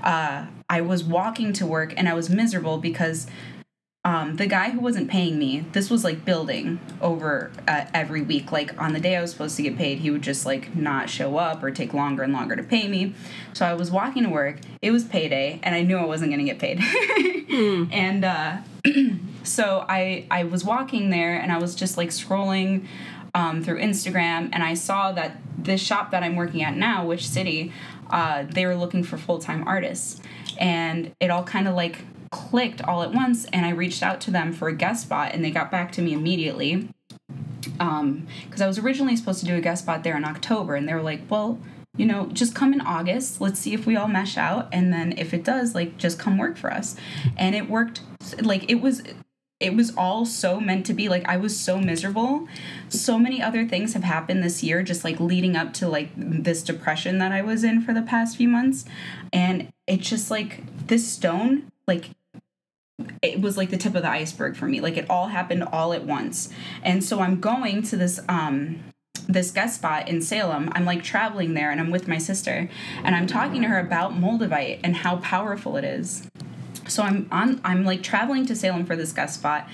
Uh, 0.00 0.46
I 0.68 0.80
was 0.80 1.02
walking 1.02 1.52
to 1.54 1.66
work 1.66 1.92
and 1.96 2.08
I 2.08 2.14
was 2.14 2.30
miserable 2.30 2.78
because 2.78 3.26
um, 4.06 4.36
the 4.36 4.46
guy 4.46 4.68
who 4.68 4.80
wasn't 4.80 5.08
paying 5.08 5.38
me, 5.38 5.64
this 5.72 5.88
was 5.88 6.04
like 6.04 6.26
building 6.26 6.78
over 7.00 7.50
uh, 7.66 7.86
every 7.94 8.20
week. 8.20 8.52
Like 8.52 8.80
on 8.80 8.92
the 8.92 9.00
day 9.00 9.16
I 9.16 9.22
was 9.22 9.30
supposed 9.30 9.56
to 9.56 9.62
get 9.62 9.78
paid, 9.78 10.00
he 10.00 10.10
would 10.10 10.20
just 10.20 10.44
like 10.44 10.76
not 10.76 11.08
show 11.08 11.38
up 11.38 11.62
or 11.62 11.70
take 11.70 11.94
longer 11.94 12.22
and 12.22 12.32
longer 12.32 12.54
to 12.54 12.62
pay 12.62 12.86
me. 12.86 13.14
So 13.54 13.64
I 13.64 13.72
was 13.72 13.90
walking 13.90 14.24
to 14.24 14.28
work. 14.28 14.58
It 14.82 14.90
was 14.90 15.04
payday, 15.04 15.58
and 15.62 15.74
I 15.74 15.82
knew 15.82 15.96
I 15.96 16.04
wasn't 16.04 16.32
going 16.32 16.44
to 16.44 16.52
get 16.52 16.58
paid. 16.58 16.78
mm. 16.80 17.90
And 17.90 18.24
uh, 18.26 18.58
so 19.42 19.86
I 19.88 20.26
I 20.30 20.44
was 20.44 20.64
walking 20.64 21.08
there, 21.08 21.36
and 21.36 21.50
I 21.50 21.56
was 21.56 21.74
just 21.74 21.96
like 21.96 22.10
scrolling 22.10 22.86
um, 23.34 23.64
through 23.64 23.80
Instagram, 23.80 24.50
and 24.52 24.62
I 24.62 24.74
saw 24.74 25.12
that 25.12 25.38
this 25.56 25.80
shop 25.80 26.10
that 26.10 26.22
I'm 26.22 26.36
working 26.36 26.62
at 26.62 26.76
now, 26.76 27.06
Witch 27.06 27.26
City, 27.26 27.72
uh, 28.10 28.42
they 28.42 28.66
were 28.66 28.76
looking 28.76 29.02
for 29.02 29.16
full 29.16 29.38
time 29.38 29.66
artists, 29.66 30.20
and 30.58 31.14
it 31.20 31.30
all 31.30 31.42
kind 31.42 31.66
of 31.66 31.74
like 31.74 32.04
clicked 32.34 32.82
all 32.82 33.04
at 33.04 33.14
once 33.14 33.44
and 33.52 33.64
I 33.64 33.70
reached 33.70 34.02
out 34.02 34.20
to 34.22 34.32
them 34.32 34.52
for 34.52 34.66
a 34.66 34.74
guest 34.74 35.04
spot 35.04 35.30
and 35.32 35.44
they 35.44 35.52
got 35.52 35.70
back 35.70 35.92
to 35.92 36.02
me 36.02 36.12
immediately. 36.12 36.88
Um, 37.78 38.26
because 38.44 38.60
I 38.60 38.66
was 38.66 38.76
originally 38.78 39.16
supposed 39.16 39.38
to 39.40 39.46
do 39.46 39.54
a 39.54 39.60
guest 39.60 39.84
spot 39.84 40.02
there 40.02 40.16
in 40.16 40.24
October 40.24 40.74
and 40.74 40.88
they 40.88 40.94
were 40.94 41.02
like, 41.02 41.22
well, 41.30 41.60
you 41.96 42.06
know, 42.06 42.26
just 42.26 42.52
come 42.52 42.72
in 42.72 42.80
August. 42.80 43.40
Let's 43.40 43.60
see 43.60 43.72
if 43.72 43.86
we 43.86 43.94
all 43.94 44.08
mesh 44.08 44.36
out. 44.36 44.68
And 44.72 44.92
then 44.92 45.16
if 45.16 45.32
it 45.32 45.44
does, 45.44 45.76
like, 45.76 45.96
just 45.96 46.18
come 46.18 46.36
work 46.36 46.56
for 46.56 46.72
us. 46.72 46.96
And 47.36 47.54
it 47.54 47.70
worked. 47.70 48.00
Like, 48.42 48.68
it 48.68 48.80
was 48.80 49.02
it 49.60 49.74
was 49.74 49.94
all 49.96 50.26
so 50.26 50.60
meant 50.60 50.84
to 50.86 50.92
be. 50.92 51.08
Like 51.08 51.26
I 51.26 51.36
was 51.36 51.58
so 51.58 51.78
miserable. 51.78 52.48
So 52.88 53.18
many 53.18 53.40
other 53.40 53.66
things 53.66 53.94
have 53.94 54.02
happened 54.02 54.42
this 54.42 54.62
year, 54.62 54.82
just 54.82 55.04
like 55.04 55.20
leading 55.20 55.56
up 55.56 55.72
to 55.74 55.88
like 55.88 56.10
this 56.16 56.62
depression 56.62 57.18
that 57.18 57.32
I 57.32 57.42
was 57.42 57.64
in 57.64 57.80
for 57.80 57.94
the 57.94 58.02
past 58.02 58.36
few 58.36 58.48
months, 58.48 58.84
and 59.32 59.72
it's 59.86 60.08
just 60.08 60.30
like 60.30 60.86
this 60.86 61.10
stone, 61.10 61.70
like 61.86 62.10
it 63.22 63.40
was 63.40 63.56
like 63.56 63.70
the 63.70 63.76
tip 63.76 63.94
of 63.94 64.02
the 64.02 64.10
iceberg 64.10 64.56
for 64.56 64.66
me. 64.66 64.80
Like 64.80 64.96
it 64.96 65.08
all 65.10 65.28
happened 65.28 65.64
all 65.64 65.92
at 65.92 66.04
once. 66.04 66.50
And 66.82 67.02
so 67.02 67.20
I'm 67.20 67.40
going 67.40 67.82
to 67.82 67.96
this 67.96 68.20
um 68.28 68.84
this 69.28 69.50
guest 69.50 69.76
spot 69.76 70.08
in 70.08 70.20
Salem. 70.20 70.68
I'm 70.72 70.84
like 70.84 71.02
traveling 71.02 71.54
there 71.54 71.70
and 71.70 71.80
I'm 71.80 71.90
with 71.90 72.06
my 72.06 72.18
sister 72.18 72.68
and 73.02 73.14
I'm 73.14 73.26
talking 73.26 73.62
to 73.62 73.68
her 73.68 73.78
about 73.78 74.12
Moldavite 74.12 74.80
and 74.84 74.96
how 74.96 75.16
powerful 75.16 75.76
it 75.76 75.84
is. 75.84 76.28
So 76.86 77.02
I'm 77.02 77.28
on 77.32 77.60
I'm 77.64 77.84
like 77.84 78.02
traveling 78.02 78.46
to 78.46 78.56
Salem 78.56 78.84
for 78.84 78.96
this 78.96 79.12
guest 79.12 79.36
spot 79.36 79.68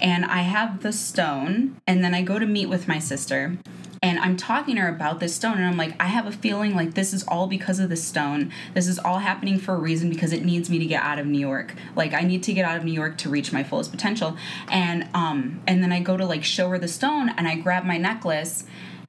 and 0.00 0.24
I 0.24 0.42
have 0.42 0.82
the 0.82 0.92
stone 0.92 1.80
and 1.86 2.04
then 2.04 2.14
I 2.14 2.22
go 2.22 2.38
to 2.38 2.46
meet 2.46 2.66
with 2.66 2.88
my 2.88 2.98
sister 2.98 3.58
and 4.04 4.18
I'm 4.18 4.36
talking 4.36 4.74
to 4.74 4.82
her 4.82 4.88
about 4.88 5.18
this 5.18 5.34
stone, 5.34 5.56
and 5.56 5.64
I'm 5.64 5.78
like, 5.78 5.96
I 5.98 6.08
have 6.08 6.26
a 6.26 6.30
feeling 6.30 6.74
like 6.76 6.92
this 6.92 7.14
is 7.14 7.22
all 7.26 7.46
because 7.46 7.80
of 7.80 7.88
this 7.88 8.04
stone. 8.04 8.52
This 8.74 8.86
is 8.86 8.98
all 8.98 9.20
happening 9.20 9.58
for 9.58 9.72
a 9.72 9.78
reason 9.78 10.10
because 10.10 10.30
it 10.34 10.44
needs 10.44 10.68
me 10.68 10.78
to 10.78 10.84
get 10.84 11.02
out 11.02 11.18
of 11.18 11.26
New 11.26 11.38
York. 11.38 11.74
Like 11.96 12.12
I 12.12 12.20
need 12.20 12.42
to 12.42 12.52
get 12.52 12.66
out 12.66 12.76
of 12.76 12.84
New 12.84 12.92
York 12.92 13.16
to 13.18 13.30
reach 13.30 13.50
my 13.50 13.64
fullest 13.64 13.90
potential. 13.90 14.36
And 14.68 15.08
um, 15.14 15.62
and 15.66 15.82
then 15.82 15.90
I 15.90 16.00
go 16.00 16.18
to 16.18 16.26
like 16.26 16.44
show 16.44 16.68
her 16.68 16.78
the 16.78 16.86
stone, 16.86 17.30
and 17.30 17.48
I 17.48 17.54
grab 17.54 17.84
my 17.86 17.96
necklace, 17.96 18.64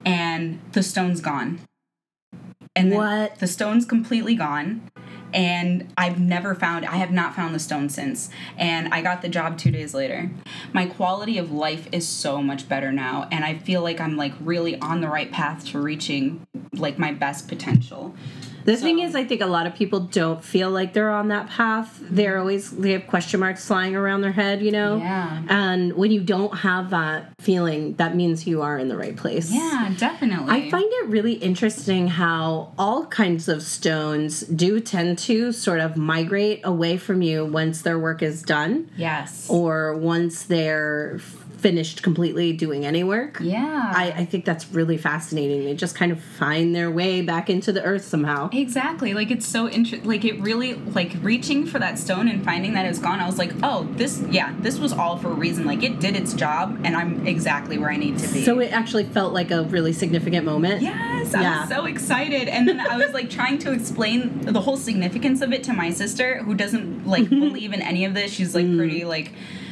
and 0.05 0.61
the 0.71 0.81
stone's 0.81 1.19
gone. 1.19 1.59
And 2.73 2.89
then 2.89 2.97
What? 2.97 3.39
the 3.39 3.47
stone's 3.47 3.83
completely 3.83 4.35
gone 4.35 4.89
and 5.35 5.91
I've 5.97 6.19
never 6.19 6.55
found 6.55 6.85
I 6.85 6.95
have 6.95 7.11
not 7.11 7.35
found 7.35 7.53
the 7.53 7.59
stone 7.59 7.89
since 7.89 8.29
and 8.57 8.91
I 8.93 9.01
got 9.01 9.21
the 9.21 9.29
job 9.29 9.57
2 9.57 9.69
days 9.69 9.93
later. 9.93 10.31
My 10.73 10.85
quality 10.85 11.37
of 11.37 11.51
life 11.51 11.87
is 11.91 12.07
so 12.07 12.41
much 12.41 12.67
better 12.69 12.91
now 12.91 13.27
and 13.31 13.43
I 13.43 13.57
feel 13.57 13.83
like 13.83 13.99
I'm 13.99 14.15
like 14.15 14.33
really 14.39 14.79
on 14.79 15.01
the 15.01 15.09
right 15.09 15.31
path 15.31 15.65
to 15.67 15.79
reaching 15.79 16.47
like 16.73 16.97
my 16.97 17.11
best 17.11 17.47
potential. 17.47 18.15
The 18.65 18.75
thing 18.75 18.99
is, 18.99 19.15
I 19.15 19.23
think 19.23 19.41
a 19.41 19.45
lot 19.45 19.67
of 19.67 19.75
people 19.75 19.99
don't 19.99 20.43
feel 20.43 20.71
like 20.71 20.93
they're 20.93 21.11
on 21.11 21.27
that 21.27 21.49
path. 21.49 21.99
They're 22.01 22.31
mm-hmm. 22.31 22.39
always 22.39 22.71
they 22.71 22.91
have 22.91 23.05
question 23.07 23.39
marks 23.39 23.65
flying 23.65 23.95
around 23.95 24.21
their 24.21 24.31
head, 24.31 24.61
you 24.63 24.71
know. 24.71 24.97
Yeah. 24.97 25.43
And 25.47 25.93
when 25.93 26.11
you 26.11 26.21
don't 26.21 26.57
have 26.57 26.89
that 26.89 27.31
feeling, 27.39 27.93
that 27.95 28.15
means 28.15 28.47
you 28.47 28.63
are 28.63 28.77
in 28.79 28.87
the 28.87 28.97
right 28.97 29.15
place. 29.15 29.51
Yeah, 29.51 29.93
definitely. 29.97 30.51
I 30.51 30.69
find 30.71 30.85
it 30.85 31.07
really 31.07 31.33
interesting 31.33 32.07
how 32.07 32.73
all 32.77 33.05
kinds 33.05 33.47
of 33.47 33.61
stones 33.61 34.41
do 34.41 34.79
tend 34.79 35.19
to 35.19 35.51
sort 35.51 35.79
of 35.79 35.95
migrate 35.95 36.61
away 36.63 36.97
from 36.97 37.21
you 37.21 37.45
once 37.45 37.83
their 37.83 37.99
work 37.99 38.23
is 38.23 38.41
done 38.41 38.89
yes. 38.97 39.47
or 39.49 39.95
once 39.95 40.43
they're 40.43 41.19
finished 41.65 42.03
completely 42.03 42.53
doing 42.53 42.85
any 42.85 43.03
work. 43.03 43.39
yeah. 43.41 43.91
I, 43.91 44.11
I 44.17 44.25
think 44.25 44.45
that's 44.45 44.69
really 44.71 44.97
fascinating. 44.97 45.65
They 45.65 45.73
just 45.73 45.95
kind 45.95 46.11
of 46.11 46.21
find 46.21 46.75
their 46.75 46.91
way 46.91 47.23
back 47.23 47.49
into 47.49 47.71
the 47.71 47.81
earth 47.81 48.05
somehow. 48.05 48.51
Exactly. 48.53 49.15
Like 49.15 49.31
it's 49.31 49.47
so 49.47 49.67
interesting. 49.67 50.07
Like 50.07 50.23
it 50.23 50.39
really 50.39 50.75
like 50.75 51.13
reaching 51.23 51.65
for 51.65 51.79
that 51.79 51.97
stone 51.97 52.27
and 52.27 52.45
finding 52.45 52.75
that 52.75 52.85
it's 52.85 52.99
gone. 52.99 53.19
I 53.19 53.25
was 53.25 53.39
like, 53.39 53.51
oh, 53.63 53.87
this 53.93 54.21
yeah, 54.29 54.53
this 54.59 54.77
was 54.77 54.93
all 54.93 55.17
for 55.17 55.29
a 55.29 55.33
reason. 55.33 55.65
Like 55.65 55.81
it 55.81 55.99
did 55.99 56.15
its 56.15 56.35
job, 56.35 56.79
and 56.83 56.95
I'm 56.95 57.25
exactly 57.25 57.79
where 57.79 57.89
I 57.89 57.97
need 57.97 58.19
to 58.19 58.27
be. 58.31 58.43
So 58.43 58.59
it 58.59 58.71
actually 58.71 59.05
felt 59.05 59.33
like 59.33 59.49
a 59.49 59.63
really 59.63 59.91
significant 59.91 60.45
moment. 60.45 60.83
Yes, 60.83 61.33
I 61.33 61.41
Yeah. 61.41 61.61
was 61.61 61.69
so 61.69 61.85
excited. 61.85 62.47
And 62.47 62.67
then 62.67 62.79
I 62.79 62.95
was 62.95 63.11
like 63.11 63.31
trying 63.31 63.57
to 63.65 63.71
explain 63.71 64.41
the 64.41 64.61
whole 64.61 64.77
significance 64.77 65.41
of 65.41 65.51
it 65.51 65.63
to 65.63 65.73
my 65.73 65.89
sister 65.89 66.43
who 66.43 66.53
doesn't 66.53 67.07
like 67.07 67.27
believe 67.47 67.73
in 67.73 67.81
any 67.81 68.05
of 68.05 68.13
this. 68.13 68.31
She's 68.31 68.53
like 68.53 68.67
pretty 68.77 69.01
mm. 69.01 69.07
like 69.07 69.31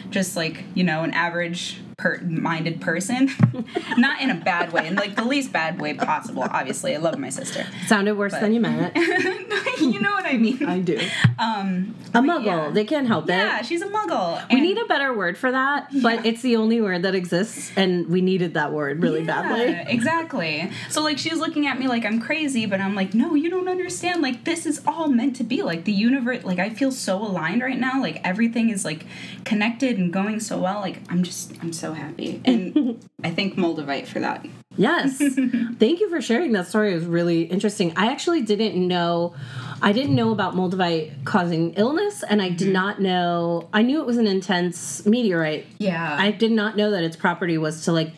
just 0.09 0.35
like, 0.35 0.63
you 0.73 0.83
know, 0.83 1.03
an 1.03 1.11
average 1.11 1.82
per- 1.97 2.19
minded 2.21 2.81
person. 2.81 3.29
Not 3.97 4.21
in 4.21 4.29
a 4.29 4.35
bad 4.35 4.71
way, 4.73 4.87
in 4.87 4.95
like 4.95 5.15
the 5.15 5.23
least 5.25 5.51
bad 5.51 5.79
way 5.79 5.93
possible, 5.93 6.43
obviously. 6.43 6.95
I 6.95 6.99
love 6.99 7.17
my 7.17 7.29
sister. 7.29 7.65
Sounded 7.87 8.17
worse 8.17 8.33
than 8.33 8.53
you 8.53 8.59
meant. 8.59 8.91
it. 8.95 9.79
you 9.81 9.99
know 9.99 10.11
what 10.11 10.25
I 10.25 10.37
mean? 10.37 10.63
I 10.65 10.79
do. 10.79 10.99
Um 11.39 11.95
A 12.13 12.19
muggle. 12.19 12.45
yeah. 12.45 12.69
They 12.71 12.85
can't 12.85 13.07
help 13.07 13.27
yeah, 13.27 13.35
it. 13.35 13.37
Yeah, 13.39 13.61
she's 13.61 13.81
a 13.81 13.87
muggle. 13.87 14.41
We 14.51 14.61
need 14.61 14.77
a 14.77 14.85
better 14.85 15.13
word 15.13 15.37
for 15.37 15.51
that, 15.51 15.89
but 16.01 16.25
it's 16.25 16.41
the 16.41 16.55
only 16.55 16.79
word 16.81 17.03
that 17.03 17.15
exists, 17.15 17.71
and 17.75 18.07
we 18.07 18.21
needed 18.21 18.53
that 18.55 18.71
word 18.71 19.01
really 19.01 19.23
badly. 19.23 19.73
Exactly. 19.93 20.69
So 20.89 21.01
like 21.03 21.17
she's 21.17 21.37
looking 21.37 21.67
at 21.67 21.79
me 21.79 21.87
like 21.87 22.05
I'm 22.05 22.19
crazy, 22.19 22.65
but 22.65 22.79
I'm 22.81 22.95
like, 22.95 23.13
no, 23.13 23.35
you 23.35 23.49
don't 23.49 23.67
understand. 23.67 24.21
Like 24.21 24.43
this 24.43 24.65
is 24.65 24.81
all 24.87 25.07
meant 25.07 25.35
to 25.37 25.43
be. 25.43 25.61
Like 25.63 25.83
the 25.85 25.91
universe. 25.91 26.43
Like 26.43 26.59
I 26.59 26.69
feel 26.69 26.91
so 26.91 27.17
aligned 27.21 27.61
right 27.61 27.79
now. 27.79 28.01
Like 28.01 28.19
everything 28.23 28.69
is 28.69 28.83
like 28.83 29.05
connected 29.45 29.97
and 29.97 30.11
going 30.11 30.39
so 30.39 30.57
well. 30.57 30.79
Like 30.79 30.99
I'm 31.09 31.23
just 31.23 31.53
I'm 31.61 31.71
so 31.73 31.82
happy, 31.91 32.41
and 32.45 33.03
I 33.23 33.31
thank 33.31 33.55
Moldavite 33.55 34.07
for 34.07 34.19
that. 34.21 34.45
Yes. 34.77 35.17
Thank 35.77 35.99
you 35.99 36.09
for 36.09 36.19
sharing 36.19 36.51
that 36.53 36.65
story. 36.67 36.93
It 36.93 36.95
was 36.95 37.05
really 37.05 37.43
interesting. 37.43 37.93
I 37.95 38.07
actually 38.11 38.41
didn't 38.41 38.75
know 38.87 39.35
I 39.83 39.91
didn't 39.91 40.15
know 40.15 40.31
about 40.31 40.55
Moldavite 40.55 41.25
causing 41.25 41.73
illness 41.73 42.23
and 42.23 42.41
I 42.41 42.47
Mm-hmm. 42.47 42.55
did 42.57 42.73
not 42.73 42.99
know 42.99 43.69
I 43.71 43.83
knew 43.83 43.99
it 43.99 44.07
was 44.07 44.17
an 44.17 44.25
intense 44.25 45.05
meteorite. 45.05 45.67
Yeah. 45.77 46.15
I 46.19 46.31
did 46.31 46.51
not 46.51 46.75
know 46.75 46.89
that 46.89 47.03
its 47.03 47.15
property 47.15 47.57
was 47.59 47.85
to 47.85 47.91
like 47.91 48.13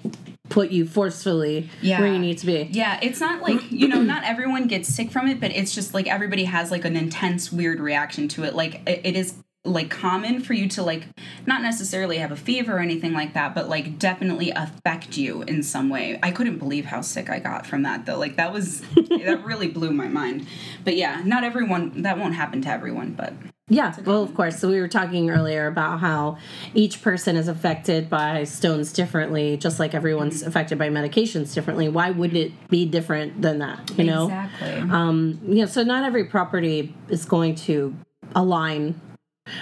put 0.47 0.71
you 0.71 0.85
forcefully 0.85 1.69
Yeah. 1.81 1.99
where 1.99 2.13
you 2.13 2.19
need 2.19 2.37
to 2.37 2.45
be. 2.45 2.69
Yeah, 2.71 2.99
it's 3.01 3.19
not 3.19 3.41
like, 3.41 3.69
you 3.71 3.87
know, 3.89 4.01
not 4.01 4.23
everyone 4.23 4.67
gets 4.67 4.87
sick 4.87 5.11
from 5.11 5.27
it, 5.27 5.41
but 5.41 5.51
it's 5.51 5.73
just 5.75 5.93
like 5.93 6.07
everybody 6.07 6.45
has 6.45 6.71
like 6.71 6.85
an 6.85 6.95
intense, 6.95 7.51
weird 7.51 7.79
reaction 7.81 8.27
to 8.29 8.43
it. 8.43 8.55
Like, 8.55 8.81
it 8.87 9.17
is 9.17 9.33
like 9.65 9.89
common 9.89 10.39
for 10.39 10.53
you 10.53 10.69
to 10.69 10.83
like 10.83 11.07
not 11.45 11.61
necessarily 11.61 12.17
have 12.17 12.31
a 12.31 12.35
fever 12.35 12.77
or 12.77 12.79
anything 12.79 13.13
like 13.13 13.33
that, 13.33 13.55
but 13.55 13.67
like 13.67 13.97
definitely 13.99 14.51
affect 14.51 15.17
you 15.17 15.41
in 15.43 15.63
some 15.63 15.89
way. 15.89 16.19
I 16.21 16.31
couldn't 16.31 16.59
believe 16.59 16.85
how 16.85 17.01
sick 17.01 17.29
I 17.29 17.39
got 17.39 17.65
from 17.65 17.83
that 17.83 18.05
though. 18.05 18.17
Like, 18.17 18.35
that 18.37 18.53
was, 18.53 18.81
that 18.95 19.41
really 19.43 19.67
blew 19.67 19.91
my 19.91 20.07
mind. 20.07 20.47
But 20.83 20.95
yeah, 20.95 21.21
not 21.25 21.43
everyone, 21.43 22.03
that 22.03 22.17
won't 22.17 22.35
happen 22.35 22.61
to 22.61 22.69
everyone, 22.69 23.13
but 23.13 23.33
Yeah, 23.67 23.95
well, 24.05 24.21
of 24.21 24.35
course. 24.35 24.59
So 24.59 24.69
we 24.69 24.79
were 24.79 24.87
talking 24.87 25.29
earlier 25.31 25.65
about 25.65 25.99
how 25.99 26.37
each 26.75 27.01
person 27.01 27.35
is 27.35 27.47
affected 27.47 28.09
by 28.09 28.43
stones 28.43 28.93
differently, 28.93 29.57
just 29.57 29.79
like 29.79 29.95
everyone's 29.95 30.43
affected 30.43 30.77
by 30.77 30.89
medications 30.89 31.53
differently. 31.53 31.89
Why 31.89 32.11
would 32.11 32.35
it 32.35 32.51
be 32.69 32.85
different 32.85 33.41
than 33.41 33.59
that? 33.59 33.97
You 33.97 34.03
know, 34.03 34.25
exactly. 34.25 34.73
um, 34.91 35.39
you 35.47 35.61
know. 35.61 35.65
So 35.65 35.81
not 35.81 36.03
every 36.03 36.25
property 36.25 36.93
is 37.09 37.25
going 37.25 37.55
to 37.55 37.95
align 38.35 39.01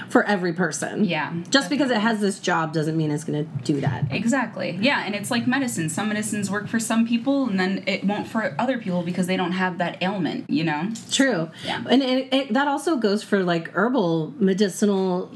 for 0.10 0.24
every 0.24 0.54
person. 0.54 1.04
yeah. 1.04 1.34
Just 1.50 1.70
because 1.70 1.92
it 1.92 1.98
has 1.98 2.20
this 2.22 2.40
job 2.40 2.72
doesn't 2.74 2.96
mean 2.96 3.12
it's 3.12 3.24
going 3.26 3.44
to 3.46 3.64
do 3.64 3.82
that. 3.82 4.06
Exactly. 4.12 4.78
Yeah, 4.82 5.04
and 5.06 5.14
it's 5.14 5.30
like 5.30 5.46
medicine. 5.46 5.90
Some 5.90 6.08
medicines 6.08 6.50
work 6.50 6.68
for 6.68 6.80
some 6.80 7.06
people, 7.08 7.48
and 7.50 7.60
then 7.60 7.84
it 7.86 8.04
won't 8.06 8.28
for 8.28 8.56
other 8.58 8.78
people 8.78 9.04
because 9.04 9.28
they 9.28 9.36
don't 9.38 9.52
have 9.52 9.78
that 9.80 10.02
ailment. 10.02 10.50
You 10.50 10.64
know. 10.64 10.90
True. 11.12 11.50
Yeah. 11.66 11.84
And 11.90 12.02
it, 12.02 12.34
it, 12.34 12.54
that 12.54 12.68
also 12.68 12.96
goes 12.96 13.24
for 13.24 13.44
like 13.44 13.72
herbal 13.74 14.34
medicinal 14.38 15.30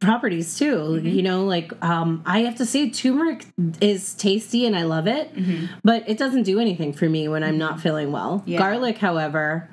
properties 0.00 0.58
too. 0.58 0.76
Mm-hmm. 0.76 1.06
You 1.08 1.22
know, 1.22 1.44
like 1.44 1.72
um, 1.84 2.22
I 2.24 2.40
have 2.40 2.56
to 2.56 2.66
say 2.66 2.88
turmeric 2.90 3.46
is 3.80 4.14
tasty 4.14 4.66
and 4.66 4.76
I 4.76 4.84
love 4.84 5.06
it, 5.06 5.34
Mm-hmm. 5.34 5.66
but 5.84 6.08
it 6.08 6.18
doesn't 6.18 6.42
do 6.44 6.58
anything 6.60 6.92
for 6.92 7.08
me 7.08 7.28
when 7.28 7.42
I'm 7.44 7.58
not 7.58 7.80
feeling 7.80 8.12
well. 8.12 8.42
Yeah. 8.46 8.58
Garlic, 8.58 8.98
however, 8.98 9.68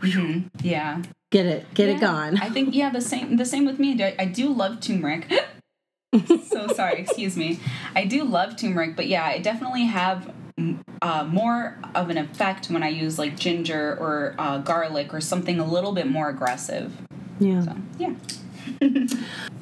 Yeah. 0.62 1.01
Get 1.31 1.45
it, 1.45 1.73
get 1.73 1.89
it 1.89 1.99
gone. 1.99 2.37
I 2.37 2.49
think 2.49 2.75
yeah, 2.75 2.89
the 2.89 3.01
same 3.01 3.37
the 3.37 3.45
same 3.45 3.65
with 3.65 3.79
me. 3.79 4.01
I, 4.03 4.15
I 4.19 4.25
do 4.25 4.51
love 4.53 4.79
turmeric. 4.79 5.31
so 6.47 6.67
sorry, 6.67 6.99
excuse 7.01 7.37
me. 7.37 7.59
I 7.95 8.05
do 8.05 8.23
love 8.23 8.55
turmeric, 8.55 8.95
but 8.95 9.07
yeah, 9.07 9.25
I 9.25 9.39
definitely 9.39 9.85
have 9.85 10.33
mm, 10.57 10.79
uh, 11.01 11.23
more 11.25 11.77
of 11.95 12.09
an 12.09 12.17
effect 12.17 12.67
when 12.67 12.83
I 12.83 12.89
use 12.89 13.19
like 13.19 13.37
ginger 13.37 13.97
or 13.99 14.35
uh, 14.37 14.57
garlic 14.59 15.13
or 15.13 15.21
something 15.21 15.59
a 15.59 15.65
little 15.65 15.91
bit 15.91 16.07
more 16.07 16.29
aggressive. 16.29 16.93
yeah. 17.39 17.61
So 17.63 17.75
yeah. 17.97 18.15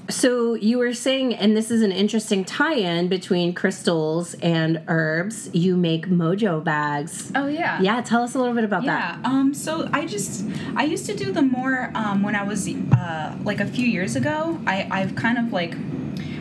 So 0.10 0.54
you 0.54 0.78
were 0.78 0.94
saying, 0.94 1.36
and 1.36 1.56
this 1.58 1.70
is 1.70 1.82
an 1.82 1.92
interesting 1.92 2.46
tie-in 2.46 3.10
between 3.10 3.54
crystals 3.54 4.36
and 4.36 4.82
herbs. 4.88 5.50
You 5.54 5.76
make 5.76 6.08
mojo 6.08 6.64
bags. 6.64 7.30
Oh 7.36 7.48
yeah. 7.48 7.82
Yeah, 7.82 8.02
tell 8.02 8.24
us 8.24 8.34
a 8.34 8.40
little 8.40 8.54
bit 8.54 8.64
about 8.64 8.86
that. 8.86 9.20
Yeah. 9.22 9.30
Um. 9.30 9.54
So 9.54 9.90
I 9.92 10.06
just 10.06 10.46
I 10.78 10.86
used 10.86 11.08
to 11.08 11.14
do 11.14 11.34
them 11.34 11.50
more 11.52 11.92
um, 11.94 12.24
when 12.24 12.36
I 12.36 12.44
was 12.44 12.70
uh, 12.70 13.36
like 13.44 13.60
a 13.60 13.66
few 13.66 13.86
years 13.86 14.16
ago. 14.16 14.58
I 14.66 14.88
I've 14.90 15.16
kind 15.16 15.38
of 15.38 15.52
like 15.52 15.76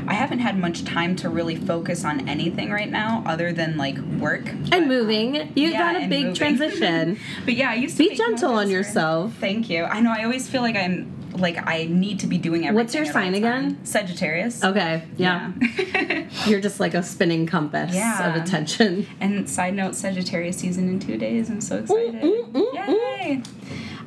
I 0.07 0.15
haven't 0.15 0.39
had 0.39 0.57
much 0.57 0.85
time 0.85 1.17
to 1.17 1.29
really 1.29 1.57
focus 1.57 2.05
on 2.05 2.29
anything 2.29 2.71
right 2.71 2.89
now 2.91 3.25
other 3.27 3.53
than 3.53 3.77
like 3.77 3.99
work 3.99 4.49
And 4.71 4.87
moving, 4.87 5.35
you 5.57 5.71
yeah, 5.71 5.93
got 5.93 6.03
a 6.03 6.07
big 6.07 6.27
moving. 6.27 6.35
transition. 6.35 7.19
But 7.45 7.55
yeah, 7.55 7.71
I 7.71 7.75
used 7.75 7.97
to 7.97 8.09
Be 8.09 8.15
gentle 8.15 8.53
on 8.53 8.71
yourself. 8.71 9.35
Thank 9.41 9.69
you. 9.69 9.83
I 9.85 9.99
know. 10.01 10.13
I 10.13 10.23
always 10.23 10.49
feel 10.49 10.63
like 10.63 10.77
I'm 10.77 11.13
like 11.37 11.57
I 11.67 11.85
need 11.91 12.21
to 12.21 12.27
be 12.27 12.39
doing 12.39 12.67
everything. 12.67 12.75
What's 12.75 12.95
your 12.95 13.05
sign 13.05 13.35
again? 13.35 13.79
Sagittarius. 13.85 14.63
Okay, 14.65 15.05
yeah. 15.17 15.53
Yeah. 15.61 16.29
You're 16.47 16.61
just 16.61 16.81
like 16.81 16.95
a 16.95 17.03
spinning 17.03 17.47
compass 17.47 17.95
Yeah. 17.95 18.29
of 18.35 18.43
attention. 18.43 19.07
and 19.21 19.49
side 19.49 19.75
note, 19.75 19.95
Sagittarius 19.95 20.57
season 20.59 20.89
in 20.89 20.99
two 21.01 21.17
days. 21.17 21.51
I'm 21.51 21.61
so 21.61 21.79
excited. 21.79 22.23
mm, 22.23 22.53
mm, 22.53 22.75
Yay! 22.75 23.43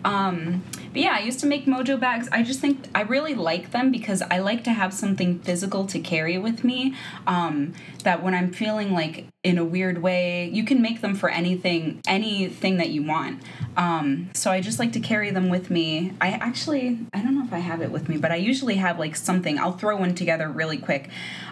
Um, 0.06 0.64
but 0.92 1.02
yeah, 1.02 1.16
I 1.16 1.20
used 1.20 1.40
to 1.42 1.48
make 1.48 1.66
mojo 1.66 2.00
bags. 2.00 2.28
I 2.32 2.44
just 2.44 2.60
think 2.60 2.88
I 2.96 3.02
really 3.02 3.36
like 3.36 3.72
them 3.72 3.92
because 3.92 4.22
I 4.22 4.40
like 4.40 4.64
to 4.66 4.72
have 4.72 4.94
something 4.94 5.40
physical 5.40 5.86
to 5.88 6.00
carry 6.00 6.38
with 6.38 6.64
me. 6.64 6.96
Um, 7.28 7.74
that 8.04 8.24
when 8.24 8.34
I'm 8.34 8.52
feeling 8.52 8.94
like 8.94 9.26
in 9.44 9.58
a 9.58 9.64
weird 9.64 10.02
way, 10.02 10.50
you 10.52 10.64
can 10.64 10.82
make 10.82 11.02
them 11.02 11.16
for 11.16 11.30
anything, 11.30 12.02
anything 12.08 12.78
that 12.78 12.90
you 12.90 13.04
want. 13.04 13.42
Um, 13.78 14.30
so 14.34 14.52
I 14.52 14.62
just 14.62 14.80
like 14.80 14.94
to 14.94 15.00
carry 15.00 15.32
them 15.32 15.50
with 15.50 15.70
me. 15.70 16.14
I 16.20 16.30
actually, 16.30 17.00
I 17.14 17.22
don't 17.22 17.36
know 17.36 17.46
if 17.46 17.54
I 17.54 17.60
have 17.60 17.82
it 17.82 17.92
with 17.92 18.10
me, 18.10 18.18
but 18.18 18.32
I 18.32 18.36
usually 18.36 18.76
have 18.76 19.00
like 19.00 19.16
something. 19.16 19.60
I'll 19.60 19.74
throw 19.74 19.96
one 19.98 20.16
together 20.16 20.50
really 20.50 20.78
quick. 20.78 21.10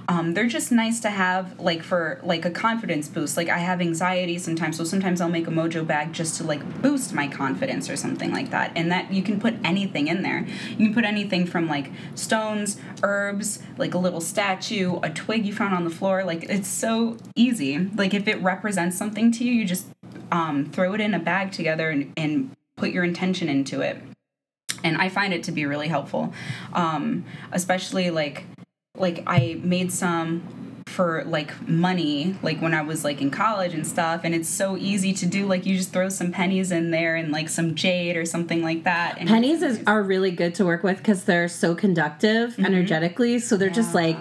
Um, 0.09 0.33
they're 0.33 0.47
just 0.47 0.71
nice 0.71 1.01
to 1.01 1.09
have 1.09 1.59
like 1.59 1.83
for 1.83 2.21
like 2.23 2.45
a 2.45 2.49
confidence 2.49 3.09
boost. 3.09 3.35
Like 3.35 3.49
I 3.49 3.57
have 3.57 3.81
anxiety 3.81 4.37
sometimes, 4.37 4.77
so 4.77 4.85
sometimes 4.85 5.19
I'll 5.19 5.29
make 5.29 5.47
a 5.47 5.51
mojo 5.51 5.85
bag 5.85 6.13
just 6.13 6.37
to 6.37 6.45
like 6.45 6.81
boost 6.81 7.13
my 7.13 7.27
confidence 7.27 7.89
or 7.89 7.97
something 7.97 8.31
like 8.31 8.49
that. 8.51 8.71
And 8.75 8.89
that 8.91 9.11
you 9.11 9.21
can 9.21 9.39
put 9.39 9.55
anything 9.65 10.07
in 10.07 10.21
there. 10.21 10.47
You 10.77 10.85
can 10.85 10.93
put 10.93 11.03
anything 11.03 11.45
from 11.45 11.67
like 11.67 11.91
stones, 12.15 12.79
herbs, 13.03 13.59
like 13.77 13.93
a 13.93 13.97
little 13.97 14.21
statue, 14.21 14.97
a 15.03 15.09
twig 15.09 15.45
you 15.45 15.53
found 15.53 15.73
on 15.73 15.83
the 15.83 15.89
floor. 15.89 16.23
Like 16.23 16.45
it's 16.45 16.69
so 16.69 17.17
easy. 17.35 17.77
Like 17.77 18.13
if 18.13 18.27
it 18.27 18.41
represents 18.41 18.97
something 18.97 19.31
to 19.33 19.43
you, 19.43 19.51
you 19.51 19.65
just 19.65 19.87
um, 20.31 20.65
throw 20.65 20.93
it 20.93 21.01
in 21.01 21.13
a 21.13 21.19
bag 21.19 21.51
together 21.51 21.89
and, 21.89 22.13
and 22.15 22.55
put 22.77 22.91
your 22.91 23.03
intention 23.03 23.49
into 23.49 23.81
it 23.81 23.97
and 24.83 24.97
i 24.97 25.09
find 25.09 25.33
it 25.33 25.43
to 25.43 25.51
be 25.51 25.65
really 25.65 25.87
helpful 25.87 26.31
um, 26.73 27.25
especially 27.51 28.11
like 28.11 28.45
like 28.97 29.23
I 29.27 29.59
made 29.63 29.91
some 29.91 30.83
for 30.87 31.23
like 31.25 31.67
money 31.67 32.35
like 32.41 32.59
when 32.59 32.73
I 32.73 32.81
was 32.81 33.03
like 33.03 33.21
in 33.21 33.29
college 33.29 33.73
and 33.75 33.85
stuff 33.85 34.21
and 34.23 34.33
it's 34.33 34.49
so 34.49 34.77
easy 34.77 35.13
to 35.13 35.25
do 35.27 35.45
like 35.45 35.65
you 35.65 35.75
just 35.75 35.93
throw 35.93 36.09
some 36.09 36.31
pennies 36.31 36.71
in 36.71 36.89
there 36.89 37.15
and 37.15 37.31
like 37.31 37.49
some 37.49 37.75
jade 37.75 38.17
or 38.17 38.25
something 38.25 38.63
like 38.63 38.85
that 38.85 39.17
and 39.19 39.29
pennies 39.29 39.61
is, 39.61 39.83
are 39.85 40.01
really 40.01 40.31
good 40.31 40.55
to 40.55 40.65
work 40.65 40.81
with 40.81 40.97
because 40.97 41.25
they're 41.25 41.49
so 41.49 41.75
conductive 41.75 42.53
mm-hmm. 42.53 42.65
energetically 42.65 43.37
so 43.37 43.57
they're 43.57 43.67
yeah. 43.67 43.73
just 43.75 43.93
like 43.93 44.17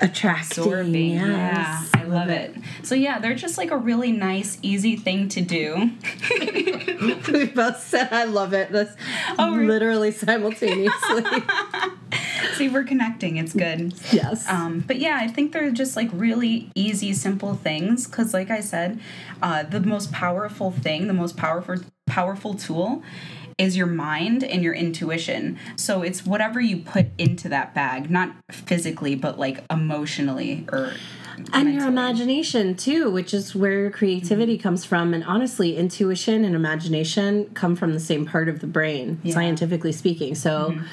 attracting 0.00 0.64
Absorbing. 0.64 1.10
Yes. 1.10 1.90
yeah 1.92 2.03
I 2.04 2.08
love 2.08 2.28
it. 2.28 2.54
so 2.82 2.94
yeah 2.94 3.18
they're 3.18 3.34
just 3.34 3.58
like 3.58 3.70
a 3.70 3.76
really 3.76 4.12
nice 4.12 4.58
easy 4.62 4.96
thing 4.96 5.28
to 5.30 5.40
do 5.40 5.90
we 7.32 7.46
both 7.46 7.80
said 7.82 8.12
I 8.12 8.24
love 8.24 8.52
it 8.52 8.70
that's 8.72 8.96
oh, 9.38 9.50
literally 9.66 10.10
simultaneously 10.10 11.24
See, 12.54 12.68
we're 12.68 12.84
connecting. 12.84 13.36
It's 13.36 13.52
good. 13.52 13.94
Yes. 14.12 14.48
Um, 14.48 14.80
but 14.86 14.98
yeah, 14.98 15.18
I 15.20 15.28
think 15.28 15.52
they're 15.52 15.72
just 15.72 15.96
like 15.96 16.08
really 16.12 16.70
easy, 16.74 17.12
simple 17.12 17.54
things. 17.54 18.06
Because, 18.06 18.32
like 18.32 18.50
I 18.50 18.60
said, 18.60 19.00
uh, 19.42 19.64
the 19.64 19.80
most 19.80 20.12
powerful 20.12 20.70
thing, 20.70 21.08
the 21.08 21.14
most 21.14 21.36
powerful 21.36 21.76
powerful 22.06 22.54
tool, 22.54 23.02
is 23.58 23.76
your 23.76 23.86
mind 23.86 24.44
and 24.44 24.62
your 24.62 24.74
intuition. 24.74 25.58
So 25.76 26.02
it's 26.02 26.24
whatever 26.24 26.60
you 26.60 26.78
put 26.78 27.06
into 27.18 27.48
that 27.48 27.74
bag, 27.74 28.10
not 28.10 28.34
physically, 28.50 29.14
but 29.14 29.38
like 29.38 29.64
emotionally 29.70 30.66
or 30.70 30.92
and 31.36 31.48
mentally. 31.52 31.74
your 31.74 31.86
imagination 31.86 32.74
too 32.74 33.10
which 33.10 33.34
is 33.34 33.54
where 33.54 33.80
your 33.80 33.90
creativity 33.90 34.56
mm-hmm. 34.56 34.62
comes 34.62 34.84
from 34.84 35.14
and 35.14 35.24
honestly 35.24 35.76
intuition 35.76 36.44
and 36.44 36.54
imagination 36.54 37.48
come 37.54 37.76
from 37.76 37.92
the 37.92 38.00
same 38.00 38.26
part 38.26 38.48
of 38.48 38.60
the 38.60 38.66
brain 38.66 39.20
yeah. 39.22 39.34
scientifically 39.34 39.92
speaking 39.92 40.34
so 40.34 40.70
mm-hmm. 40.70 40.84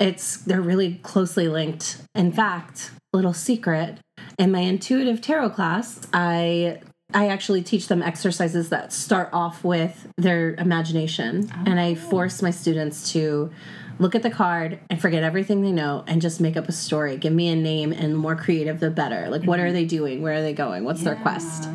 it's 0.00 0.38
they're 0.38 0.60
really 0.60 0.94
closely 1.02 1.48
linked 1.48 1.98
in 2.14 2.32
fact 2.32 2.90
little 3.12 3.34
secret 3.34 3.98
in 4.38 4.50
my 4.50 4.60
intuitive 4.60 5.20
tarot 5.20 5.50
class 5.50 6.06
i 6.12 6.78
I 7.14 7.28
actually 7.28 7.62
teach 7.62 7.86
them 7.86 8.02
exercises 8.02 8.70
that 8.70 8.92
start 8.92 9.30
off 9.32 9.62
with 9.62 10.08
their 10.16 10.54
imagination, 10.54 11.48
oh. 11.52 11.62
and 11.64 11.78
I 11.78 11.92
oh. 11.92 11.94
force 11.94 12.42
my 12.42 12.50
students 12.50 13.12
to 13.12 13.50
look 13.98 14.14
at 14.14 14.22
the 14.22 14.30
card 14.30 14.78
and 14.90 15.00
forget 15.00 15.22
everything 15.22 15.62
they 15.62 15.72
know 15.72 16.04
and 16.06 16.20
just 16.20 16.40
make 16.40 16.56
up 16.56 16.68
a 16.68 16.72
story. 16.72 17.16
Give 17.16 17.32
me 17.32 17.48
a 17.48 17.56
name 17.56 17.92
and 17.92 18.14
the 18.14 18.18
more 18.18 18.36
creative 18.36 18.80
the 18.80 18.90
better. 18.90 19.28
Like 19.28 19.44
what 19.44 19.58
are 19.58 19.64
mm-hmm. 19.64 19.74
they 19.74 19.84
doing? 19.84 20.22
Where 20.22 20.34
are 20.34 20.42
they 20.42 20.52
going? 20.52 20.84
What's 20.84 21.00
yeah. 21.00 21.14
their 21.14 21.22
quest? 21.22 21.68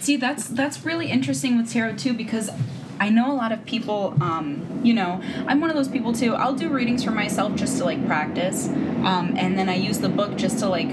See, 0.00 0.16
that's 0.16 0.48
that's 0.48 0.84
really 0.84 1.10
interesting 1.10 1.56
with 1.56 1.70
tarot 1.70 1.96
too 1.96 2.14
because 2.14 2.50
I 2.98 3.08
know 3.08 3.32
a 3.32 3.34
lot 3.34 3.52
of 3.52 3.64
people, 3.64 4.14
um, 4.20 4.80
you 4.82 4.92
know, 4.92 5.22
I'm 5.46 5.60
one 5.60 5.70
of 5.70 5.76
those 5.76 5.88
people 5.88 6.12
too. 6.12 6.34
I'll 6.34 6.54
do 6.54 6.68
readings 6.68 7.02
for 7.02 7.12
myself 7.12 7.54
just 7.54 7.78
to 7.78 7.84
like 7.84 8.04
practice. 8.06 8.68
Um, 8.68 9.34
and 9.36 9.58
then 9.58 9.68
I 9.68 9.76
use 9.76 9.98
the 9.98 10.08
book 10.08 10.36
just 10.36 10.58
to 10.58 10.68
like 10.68 10.90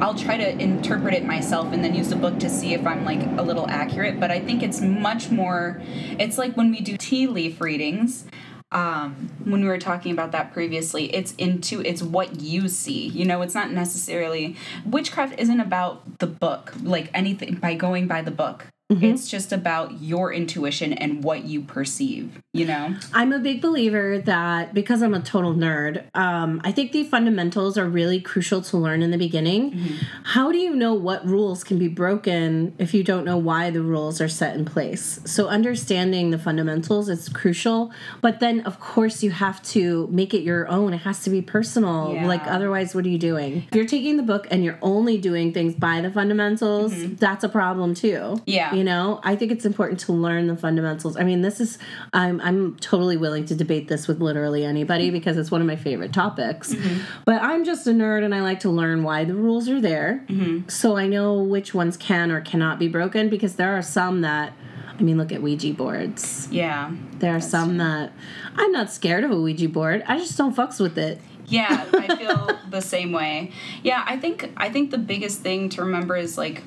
I'll 0.00 0.14
try 0.14 0.36
to 0.36 0.50
interpret 0.62 1.14
it 1.14 1.24
myself 1.24 1.72
and 1.72 1.82
then 1.82 1.94
use 1.94 2.08
the 2.08 2.16
book 2.16 2.38
to 2.40 2.48
see 2.48 2.72
if 2.72 2.86
I'm 2.86 3.04
like 3.04 3.20
a 3.36 3.42
little 3.42 3.68
accurate. 3.68 4.20
But 4.20 4.30
I 4.30 4.38
think 4.38 4.62
it's 4.62 4.80
much 4.80 5.30
more, 5.30 5.82
it's 6.18 6.38
like 6.38 6.56
when 6.56 6.70
we 6.70 6.80
do 6.80 6.96
tea 6.96 7.26
leaf 7.26 7.60
readings 7.60 8.24
um, 8.70 9.30
when 9.44 9.62
we 9.62 9.66
were 9.66 9.78
talking 9.78 10.12
about 10.12 10.32
that 10.32 10.52
previously, 10.52 11.14
it's 11.14 11.34
into 11.36 11.80
it's 11.80 12.02
what 12.02 12.40
you 12.40 12.68
see. 12.68 13.08
You 13.08 13.24
know, 13.24 13.42
it's 13.42 13.54
not 13.54 13.70
necessarily 13.70 14.56
witchcraft 14.84 15.38
isn't 15.38 15.60
about 15.60 16.18
the 16.18 16.26
book, 16.26 16.74
like 16.82 17.10
anything 17.14 17.54
by 17.54 17.74
going 17.74 18.06
by 18.06 18.22
the 18.22 18.30
book. 18.30 18.66
Mm-hmm. 18.90 19.04
It's 19.04 19.28
just 19.28 19.52
about 19.52 20.00
your 20.00 20.32
intuition 20.32 20.94
and 20.94 21.22
what 21.22 21.44
you 21.44 21.60
perceive, 21.60 22.40
you 22.54 22.64
know? 22.64 22.96
I'm 23.12 23.34
a 23.34 23.38
big 23.38 23.60
believer 23.60 24.18
that 24.20 24.72
because 24.72 25.02
I'm 25.02 25.12
a 25.12 25.20
total 25.20 25.52
nerd, 25.52 26.04
um, 26.14 26.62
I 26.64 26.72
think 26.72 26.92
the 26.92 27.04
fundamentals 27.04 27.76
are 27.76 27.86
really 27.86 28.18
crucial 28.18 28.62
to 28.62 28.78
learn 28.78 29.02
in 29.02 29.10
the 29.10 29.18
beginning. 29.18 29.72
Mm-hmm. 29.72 29.96
How 30.24 30.50
do 30.52 30.56
you 30.56 30.74
know 30.74 30.94
what 30.94 31.26
rules 31.26 31.64
can 31.64 31.78
be 31.78 31.88
broken 31.88 32.74
if 32.78 32.94
you 32.94 33.04
don't 33.04 33.26
know 33.26 33.36
why 33.36 33.68
the 33.68 33.82
rules 33.82 34.22
are 34.22 34.28
set 34.28 34.56
in 34.56 34.64
place? 34.64 35.20
So, 35.26 35.48
understanding 35.48 36.30
the 36.30 36.38
fundamentals 36.38 37.10
is 37.10 37.28
crucial. 37.28 37.92
But 38.22 38.40
then, 38.40 38.60
of 38.60 38.80
course, 38.80 39.22
you 39.22 39.32
have 39.32 39.62
to 39.64 40.08
make 40.10 40.32
it 40.32 40.44
your 40.44 40.66
own. 40.68 40.94
It 40.94 41.02
has 41.02 41.22
to 41.24 41.30
be 41.30 41.42
personal. 41.42 42.14
Yeah. 42.14 42.26
Like, 42.26 42.46
otherwise, 42.46 42.94
what 42.94 43.04
are 43.04 43.10
you 43.10 43.18
doing? 43.18 43.66
If 43.68 43.76
you're 43.76 43.86
taking 43.86 44.16
the 44.16 44.22
book 44.22 44.46
and 44.50 44.64
you're 44.64 44.78
only 44.80 45.18
doing 45.18 45.52
things 45.52 45.74
by 45.74 46.00
the 46.00 46.10
fundamentals, 46.10 46.94
mm-hmm. 46.94 47.16
that's 47.16 47.44
a 47.44 47.50
problem 47.50 47.94
too. 47.94 48.40
Yeah. 48.46 48.77
You 48.77 48.77
know, 48.84 49.20
I 49.22 49.36
think 49.36 49.52
it's 49.52 49.64
important 49.64 50.00
to 50.00 50.12
learn 50.12 50.46
the 50.46 50.56
fundamentals. 50.56 51.16
I 51.16 51.24
mean, 51.24 51.42
this 51.42 51.60
is 51.60 51.78
I'm 52.12 52.40
I'm 52.40 52.76
totally 52.76 53.16
willing 53.16 53.44
to 53.46 53.54
debate 53.54 53.88
this 53.88 54.08
with 54.08 54.20
literally 54.20 54.64
anybody 54.64 55.10
because 55.10 55.36
it's 55.36 55.50
one 55.50 55.60
of 55.60 55.66
my 55.66 55.76
favorite 55.76 56.12
topics. 56.12 56.74
Mm-hmm. 56.74 57.00
But 57.24 57.42
I'm 57.42 57.64
just 57.64 57.86
a 57.86 57.90
nerd 57.90 58.24
and 58.24 58.34
I 58.34 58.42
like 58.42 58.60
to 58.60 58.70
learn 58.70 59.02
why 59.02 59.24
the 59.24 59.34
rules 59.34 59.68
are 59.68 59.80
there. 59.80 60.24
Mm-hmm. 60.28 60.68
So 60.68 60.96
I 60.96 61.06
know 61.06 61.42
which 61.42 61.74
ones 61.74 61.96
can 61.96 62.30
or 62.30 62.40
cannot 62.40 62.78
be 62.78 62.88
broken 62.88 63.28
because 63.28 63.56
there 63.56 63.76
are 63.76 63.82
some 63.82 64.22
that 64.22 64.52
I 64.98 65.02
mean, 65.02 65.16
look 65.16 65.30
at 65.30 65.42
Ouija 65.42 65.74
boards. 65.74 66.48
Yeah. 66.50 66.90
There 67.20 67.34
are 67.34 67.40
some 67.40 67.70
true. 67.70 67.78
that 67.78 68.12
I'm 68.56 68.72
not 68.72 68.90
scared 68.90 69.22
of 69.22 69.30
a 69.30 69.40
Ouija 69.40 69.68
board. 69.68 70.02
I 70.08 70.18
just 70.18 70.36
don't 70.36 70.56
fucks 70.56 70.80
with 70.80 70.98
it. 70.98 71.20
Yeah, 71.46 71.86
I 71.92 72.16
feel 72.16 72.58
the 72.68 72.80
same 72.80 73.12
way. 73.12 73.52
Yeah, 73.82 74.04
I 74.06 74.18
think 74.18 74.50
I 74.56 74.68
think 74.70 74.90
the 74.90 74.98
biggest 74.98 75.40
thing 75.40 75.68
to 75.70 75.82
remember 75.82 76.16
is 76.16 76.36
like 76.36 76.62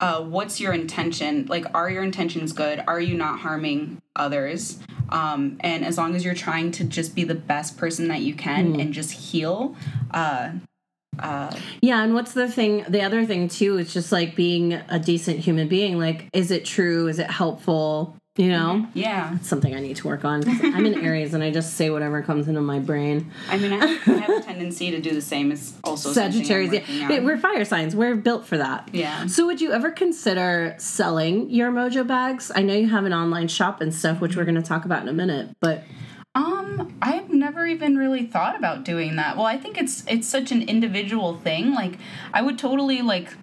uh, 0.00 0.22
what's 0.22 0.60
your 0.60 0.72
intention? 0.72 1.46
Like, 1.46 1.66
are 1.74 1.90
your 1.90 2.02
intentions 2.02 2.52
good? 2.52 2.82
Are 2.86 3.00
you 3.00 3.14
not 3.14 3.40
harming 3.40 4.00
others? 4.16 4.78
Um, 5.10 5.58
and 5.60 5.84
as 5.84 5.98
long 5.98 6.14
as 6.14 6.24
you're 6.24 6.34
trying 6.34 6.70
to 6.72 6.84
just 6.84 7.14
be 7.14 7.24
the 7.24 7.34
best 7.34 7.76
person 7.76 8.08
that 8.08 8.20
you 8.20 8.34
can 8.34 8.74
mm. 8.74 8.80
and 8.80 8.92
just 8.92 9.12
heal, 9.12 9.76
uh, 10.12 10.52
uh, 11.18 11.54
yeah, 11.82 12.02
and 12.02 12.14
what's 12.14 12.32
the 12.32 12.48
thing? 12.48 12.84
The 12.88 13.02
other 13.02 13.26
thing 13.26 13.48
too 13.48 13.78
is 13.78 13.92
just 13.92 14.10
like 14.10 14.34
being 14.34 14.72
a 14.72 14.98
decent 14.98 15.40
human 15.40 15.68
being. 15.68 15.98
Like, 15.98 16.28
is 16.32 16.50
it 16.50 16.64
true? 16.64 17.08
Is 17.08 17.18
it 17.18 17.30
helpful? 17.30 18.16
You 18.36 18.48
know? 18.48 18.84
Mm-hmm. 18.86 18.98
Yeah. 18.98 19.34
It's 19.34 19.48
something 19.48 19.74
I 19.74 19.80
need 19.80 19.96
to 19.96 20.06
work 20.06 20.24
on. 20.24 20.42
I'm 20.46 20.86
in 20.86 20.94
Aries 21.04 21.34
and 21.34 21.42
I 21.42 21.50
just 21.50 21.74
say 21.74 21.90
whatever 21.90 22.22
comes 22.22 22.46
into 22.46 22.60
my 22.60 22.78
brain. 22.78 23.30
I 23.48 23.58
mean, 23.58 23.72
I 23.72 23.86
have 23.86 24.30
a 24.30 24.40
tendency 24.44 24.92
to 24.92 25.00
do 25.00 25.10
the 25.10 25.20
same. 25.20 25.50
It's 25.50 25.74
also 25.82 26.12
Sagittarius. 26.12 26.88
Yeah. 26.88 27.20
We're 27.20 27.38
fire 27.38 27.64
signs. 27.64 27.96
We're 27.96 28.14
built 28.14 28.46
for 28.46 28.56
that. 28.56 28.88
Yeah. 28.92 29.26
So, 29.26 29.46
would 29.46 29.60
you 29.60 29.72
ever 29.72 29.90
consider 29.90 30.76
selling 30.78 31.50
your 31.50 31.72
mojo 31.72 32.06
bags? 32.06 32.52
I 32.54 32.62
know 32.62 32.74
you 32.74 32.88
have 32.88 33.04
an 33.04 33.12
online 33.12 33.48
shop 33.48 33.80
and 33.80 33.92
stuff, 33.92 34.20
which 34.20 34.36
we're 34.36 34.44
going 34.44 34.54
to 34.54 34.62
talk 34.62 34.84
about 34.84 35.02
in 35.02 35.08
a 35.08 35.14
minute, 35.14 35.50
but. 35.60 35.82
Um, 36.36 36.96
I've 37.02 37.30
never 37.30 37.66
even 37.66 37.96
really 37.96 38.24
thought 38.24 38.56
about 38.56 38.84
doing 38.84 39.16
that. 39.16 39.36
Well, 39.36 39.46
I 39.46 39.58
think 39.58 39.76
it's 39.76 40.04
it's 40.06 40.28
such 40.28 40.52
an 40.52 40.62
individual 40.62 41.36
thing. 41.36 41.74
Like, 41.74 41.98
I 42.32 42.40
would 42.40 42.56
totally 42.56 43.02
like 43.02 43.34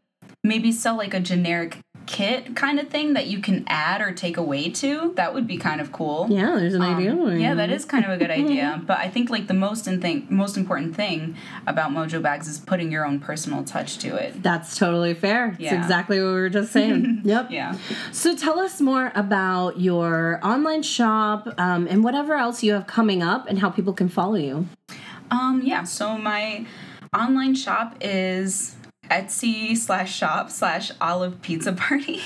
maybe 0.41 0.71
sell 0.71 0.95
like 0.95 1.13
a 1.13 1.19
generic 1.19 1.79
kit 2.07 2.55
kind 2.55 2.79
of 2.79 2.87
thing 2.87 3.13
that 3.13 3.27
you 3.27 3.39
can 3.39 3.63
add 3.67 4.01
or 4.01 4.11
take 4.11 4.37
away 4.37 4.69
to. 4.69 5.13
That 5.15 5.33
would 5.33 5.45
be 5.45 5.57
kind 5.57 5.79
of 5.79 5.91
cool. 5.91 6.27
Yeah, 6.29 6.55
there's 6.55 6.73
an 6.73 6.81
um, 6.81 6.95
idea. 6.95 7.37
Yeah, 7.37 7.53
that 7.53 7.69
is 7.69 7.85
kind 7.85 8.05
of 8.05 8.11
a 8.11 8.17
good 8.17 8.31
idea. 8.41 8.81
But 8.85 8.97
I 8.97 9.09
think 9.09 9.29
like 9.29 9.47
the 9.47 9.53
most 9.53 9.87
in 9.87 10.01
thing, 10.01 10.25
most 10.29 10.57
important 10.57 10.95
thing 10.95 11.35
about 11.67 11.91
Mojo 11.91 12.21
Bags 12.21 12.47
is 12.47 12.57
putting 12.57 12.91
your 12.91 13.05
own 13.05 13.19
personal 13.19 13.63
touch 13.63 13.99
to 13.99 14.15
it. 14.15 14.41
That's 14.41 14.77
totally 14.77 15.13
fair. 15.13 15.55
Yeah. 15.59 15.75
It's 15.75 15.83
exactly 15.83 16.19
what 16.19 16.27
we 16.27 16.33
were 16.33 16.49
just 16.49 16.71
saying. 16.71 17.21
yep. 17.23 17.51
Yeah. 17.51 17.77
So 18.11 18.35
tell 18.35 18.59
us 18.59 18.81
more 18.81 19.11
about 19.13 19.79
your 19.79 20.39
online 20.43 20.83
shop 20.83 21.47
um, 21.57 21.87
and 21.87 22.03
whatever 22.03 22.33
else 22.35 22.63
you 22.63 22.73
have 22.73 22.87
coming 22.87 23.21
up 23.21 23.47
and 23.47 23.59
how 23.59 23.69
people 23.69 23.93
can 23.93 24.09
follow 24.09 24.35
you. 24.35 24.67
Um, 25.29 25.61
yeah. 25.63 25.83
So 25.83 26.17
my 26.17 26.65
online 27.13 27.55
shop 27.55 27.95
is 28.01 28.75
Etsy 29.09 29.75
slash 29.77 30.15
shop 30.15 30.49
slash 30.51 30.91
olive 31.01 31.41
pizza 31.41 31.73
party. 31.73 32.21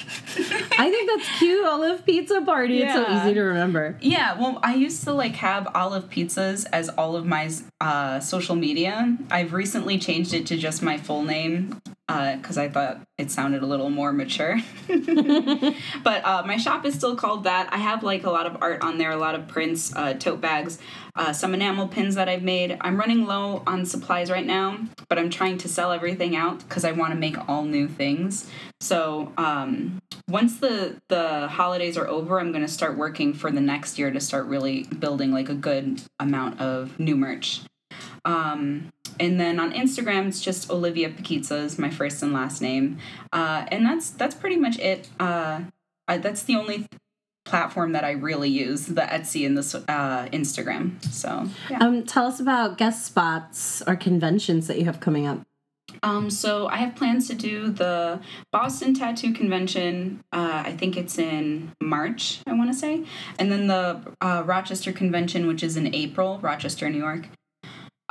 I 0.77 0.89
think 0.89 1.09
that's 1.09 1.39
cute. 1.39 1.65
Olive 1.65 2.05
pizza 2.05 2.41
party. 2.41 2.81
It's 2.81 2.93
so 2.93 3.05
easy 3.09 3.33
to 3.33 3.41
remember. 3.41 3.97
yeah, 4.01 4.39
well, 4.39 4.59
I 4.63 4.75
used 4.75 5.03
to 5.05 5.13
like 5.13 5.35
have 5.35 5.67
olive 5.75 6.09
pizzas 6.09 6.65
as 6.71 6.89
all 6.89 7.15
of 7.15 7.25
my 7.25 7.49
uh, 7.79 8.19
social 8.19 8.55
media. 8.55 9.17
I've 9.29 9.53
recently 9.53 9.97
changed 9.97 10.33
it 10.33 10.45
to 10.47 10.57
just 10.57 10.81
my 10.81 10.97
full 10.97 11.23
name 11.23 11.81
because 12.11 12.57
I 12.57 12.69
thought 12.69 13.01
it 13.17 13.31
sounded 13.31 13.63
a 13.63 13.65
little 13.65 13.89
more 13.89 14.11
mature. 14.11 14.59
but 14.87 16.25
uh, 16.25 16.43
my 16.45 16.57
shop 16.57 16.85
is 16.85 16.95
still 16.95 17.15
called 17.15 17.43
that. 17.45 17.71
I 17.71 17.77
have 17.77 18.03
like 18.03 18.25
a 18.25 18.29
lot 18.29 18.45
of 18.45 18.57
art 18.61 18.81
on 18.81 18.97
there, 18.97 19.11
a 19.11 19.17
lot 19.17 19.35
of 19.35 19.47
prints, 19.47 19.95
uh, 19.95 20.13
tote 20.13 20.41
bags, 20.41 20.79
uh, 21.15 21.33
some 21.33 21.53
enamel 21.53 21.87
pins 21.87 22.15
that 22.15 22.29
I've 22.29 22.43
made. 22.43 22.77
I'm 22.81 22.97
running 22.97 23.25
low 23.25 23.63
on 23.67 23.85
supplies 23.85 24.31
right 24.31 24.45
now, 24.45 24.77
but 25.09 25.17
I'm 25.17 25.29
trying 25.29 25.57
to 25.59 25.67
sell 25.67 25.91
everything 25.91 26.35
out 26.35 26.59
because 26.59 26.85
I 26.85 26.91
want 26.91 27.13
to 27.13 27.19
make 27.19 27.37
all 27.49 27.63
new 27.63 27.87
things. 27.87 28.49
So 28.79 29.31
um, 29.37 29.99
once 30.27 30.59
the 30.59 30.99
the 31.07 31.47
holidays 31.47 31.97
are 31.97 32.07
over, 32.07 32.39
I'm 32.39 32.51
going 32.51 32.65
to 32.65 32.71
start 32.71 32.97
working 32.97 33.33
for 33.33 33.51
the 33.51 33.61
next 33.61 33.99
year 33.99 34.11
to 34.11 34.19
start 34.19 34.45
really 34.45 34.83
building 34.83 35.31
like 35.31 35.49
a 35.49 35.53
good 35.53 36.01
amount 36.19 36.59
of 36.59 36.99
new 36.99 37.15
merch. 37.15 37.61
Um, 38.25 38.91
and 39.19 39.39
then 39.39 39.59
on 39.59 39.73
Instagram, 39.73 40.27
it's 40.27 40.41
just 40.41 40.69
Olivia 40.69 41.09
Paquizza 41.09 41.63
is 41.63 41.79
my 41.79 41.89
first 41.89 42.21
and 42.23 42.33
last 42.33 42.61
name, 42.61 42.97
uh, 43.33 43.65
and 43.69 43.85
that's 43.85 44.09
that's 44.11 44.35
pretty 44.35 44.57
much 44.57 44.79
it. 44.79 45.09
Uh, 45.19 45.61
I, 46.07 46.17
that's 46.17 46.43
the 46.43 46.55
only 46.55 46.87
platform 47.45 47.91
that 47.93 48.03
I 48.03 48.11
really 48.11 48.49
use, 48.49 48.85
the 48.85 49.01
Etsy 49.01 49.45
and 49.45 49.57
the 49.57 49.91
uh, 49.91 50.27
Instagram. 50.27 51.03
So 51.05 51.47
yeah. 51.69 51.79
Um, 51.79 52.03
tell 52.05 52.25
us 52.25 52.39
about 52.39 52.77
guest 52.77 53.05
spots 53.05 53.81
or 53.87 53.95
conventions 53.95 54.67
that 54.67 54.77
you 54.77 54.85
have 54.85 54.99
coming 54.99 55.27
up. 55.27 55.45
Um, 56.03 56.29
so 56.29 56.67
I 56.67 56.77
have 56.77 56.95
plans 56.95 57.27
to 57.27 57.35
do 57.35 57.69
the 57.69 58.21
Boston 58.51 58.93
Tattoo 58.93 59.33
Convention. 59.33 60.23
Uh, 60.31 60.63
I 60.65 60.75
think 60.75 60.95
it's 60.97 61.17
in 61.17 61.73
March, 61.81 62.39
I 62.47 62.53
want 62.53 62.71
to 62.71 62.77
say, 62.77 63.05
and 63.37 63.51
then 63.51 63.67
the 63.67 64.01
uh, 64.21 64.43
Rochester 64.45 64.93
Convention, 64.93 65.47
which 65.47 65.63
is 65.63 65.77
in 65.77 65.93
April, 65.93 66.39
Rochester, 66.41 66.89
New 66.89 66.97
York. 66.99 67.27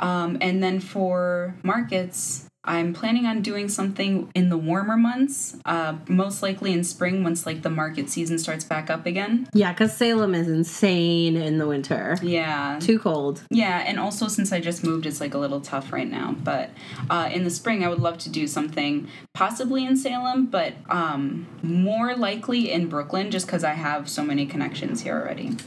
Um, 0.01 0.37
and 0.41 0.63
then 0.63 0.79
for 0.79 1.55
markets, 1.63 2.47
I'm 2.63 2.93
planning 2.93 3.25
on 3.25 3.41
doing 3.41 3.69
something 3.69 4.29
in 4.35 4.49
the 4.49 4.57
warmer 4.57 4.95
months, 4.95 5.57
uh, 5.65 5.95
most 6.07 6.43
likely 6.43 6.73
in 6.73 6.83
spring 6.83 7.23
once 7.23 7.45
like 7.47 7.63
the 7.63 7.71
market 7.71 8.07
season 8.07 8.37
starts 8.37 8.63
back 8.63 8.91
up 8.91 9.07
again. 9.07 9.47
Yeah, 9.53 9.73
because 9.73 9.97
Salem 9.97 10.35
is 10.35 10.47
insane 10.47 11.35
in 11.35 11.57
the 11.57 11.67
winter. 11.67 12.17
Yeah. 12.21 12.77
Too 12.79 12.99
cold. 12.99 13.41
Yeah, 13.49 13.79
and 13.79 13.99
also 13.99 14.27
since 14.27 14.51
I 14.51 14.59
just 14.59 14.83
moved, 14.83 15.07
it's 15.07 15.19
like 15.19 15.33
a 15.33 15.39
little 15.39 15.59
tough 15.59 15.91
right 15.91 16.09
now. 16.09 16.35
But 16.43 16.69
uh, 17.09 17.29
in 17.33 17.45
the 17.45 17.49
spring, 17.49 17.83
I 17.83 17.89
would 17.89 17.99
love 17.99 18.19
to 18.19 18.29
do 18.29 18.45
something 18.45 19.07
possibly 19.33 19.83
in 19.83 19.97
Salem, 19.97 20.45
but 20.45 20.73
um, 20.89 21.47
more 21.63 22.15
likely 22.15 22.71
in 22.71 22.89
Brooklyn, 22.89 23.31
just 23.31 23.47
because 23.47 23.63
I 23.63 23.73
have 23.73 24.07
so 24.07 24.23
many 24.23 24.45
connections 24.45 25.01
here 25.01 25.15
already. 25.19 25.57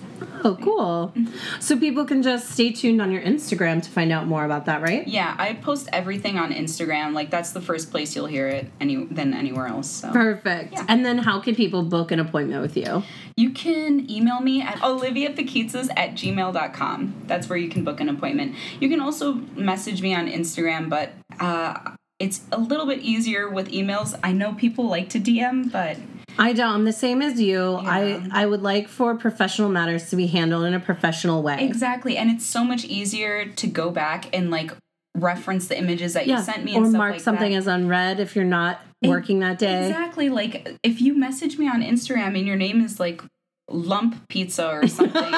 Oh, 0.44 0.56
cool. 0.62 1.12
So 1.58 1.76
people 1.76 2.04
can 2.04 2.22
just 2.22 2.50
stay 2.50 2.70
tuned 2.70 3.02
on 3.02 3.10
your 3.10 3.22
Instagram 3.22 3.82
to 3.82 3.90
find 3.90 4.12
out 4.12 4.26
more 4.26 4.44
about 4.44 4.66
that, 4.66 4.80
right? 4.82 5.06
Yeah, 5.08 5.34
I 5.38 5.54
post 5.54 5.88
everything 5.92 6.38
on 6.38 6.52
Instagram. 6.52 6.83
Like 7.14 7.30
that's 7.30 7.52
the 7.52 7.60
first 7.60 7.90
place 7.90 8.14
you'll 8.14 8.26
hear 8.26 8.48
it 8.48 8.70
any 8.80 9.04
than 9.04 9.34
anywhere 9.34 9.66
else. 9.66 9.90
So 9.90 10.12
Perfect. 10.12 10.72
Yeah. 10.72 10.86
And 10.88 11.04
then 11.04 11.18
how 11.18 11.40
can 11.40 11.54
people 11.54 11.82
book 11.82 12.10
an 12.10 12.20
appointment 12.20 12.62
with 12.62 12.76
you? 12.76 13.02
you 13.36 13.50
can 13.50 14.08
email 14.10 14.40
me 14.40 14.62
at 14.62 14.76
oliviapaquitzas 14.76 15.88
at 15.96 16.10
gmail.com. 16.12 17.22
That's 17.26 17.48
where 17.48 17.58
you 17.58 17.68
can 17.68 17.82
book 17.84 18.00
an 18.00 18.08
appointment. 18.08 18.54
You 18.80 18.88
can 18.88 19.00
also 19.00 19.34
message 19.56 20.02
me 20.02 20.14
on 20.14 20.28
Instagram, 20.28 20.88
but 20.88 21.12
uh, 21.40 21.96
it's 22.20 22.42
a 22.52 22.58
little 22.58 22.86
bit 22.86 23.00
easier 23.00 23.48
with 23.48 23.70
emails. 23.70 24.18
I 24.22 24.32
know 24.32 24.54
people 24.54 24.86
like 24.86 25.08
to 25.10 25.20
DM, 25.20 25.70
but 25.72 25.96
I 26.38 26.52
don't. 26.52 26.72
I'm 26.72 26.84
the 26.84 26.92
same 26.92 27.22
as 27.22 27.40
you. 27.40 27.72
Yeah. 27.72 27.78
I 27.84 28.28
I 28.32 28.46
would 28.46 28.62
like 28.62 28.88
for 28.88 29.14
professional 29.16 29.68
matters 29.68 30.10
to 30.10 30.16
be 30.16 30.26
handled 30.28 30.64
in 30.64 30.74
a 30.74 30.80
professional 30.80 31.42
way. 31.42 31.58
exactly. 31.60 32.16
And 32.16 32.30
it's 32.30 32.46
so 32.46 32.64
much 32.64 32.84
easier 32.84 33.46
to 33.46 33.66
go 33.66 33.90
back 33.90 34.26
and 34.32 34.50
like 34.50 34.70
reference 35.14 35.68
the 35.68 35.78
images 35.78 36.14
that 36.14 36.26
Yeah. 36.26 36.38
you 36.38 36.42
sent 36.44 36.64
me 36.64 36.74
and 36.76 36.86
or 36.86 36.90
mark 36.90 37.12
like 37.12 37.20
something 37.20 37.52
that. 37.52 37.58
as 37.58 37.66
unread 37.66 38.18
if 38.20 38.34
you're 38.34 38.44
not 38.44 38.80
working 39.04 39.40
that 39.40 39.58
day. 39.58 39.86
Exactly. 39.88 40.28
Like 40.28 40.76
if 40.82 41.00
you 41.00 41.14
message 41.16 41.56
me 41.58 41.68
on 41.68 41.82
Instagram 41.82 42.36
and 42.36 42.46
your 42.46 42.56
name 42.56 42.80
is 42.84 42.98
like 42.98 43.22
lump 43.70 44.28
pizza 44.28 44.68
or 44.68 44.86
something, 44.88 45.32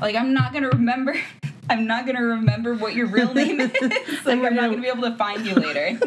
like 0.00 0.14
I'm 0.16 0.32
not 0.34 0.52
gonna 0.52 0.68
remember. 0.68 1.16
I'm 1.70 1.86
not 1.86 2.06
gonna 2.06 2.22
remember 2.22 2.74
what 2.74 2.94
your 2.94 3.06
real 3.06 3.32
name 3.34 3.60
is. 3.60 3.72
like 4.24 4.38
I'm 4.40 4.54
not 4.54 4.70
gonna 4.70 4.82
be 4.82 4.88
able 4.88 5.02
to 5.02 5.16
find 5.16 5.44
you 5.46 5.54
later. 5.54 5.98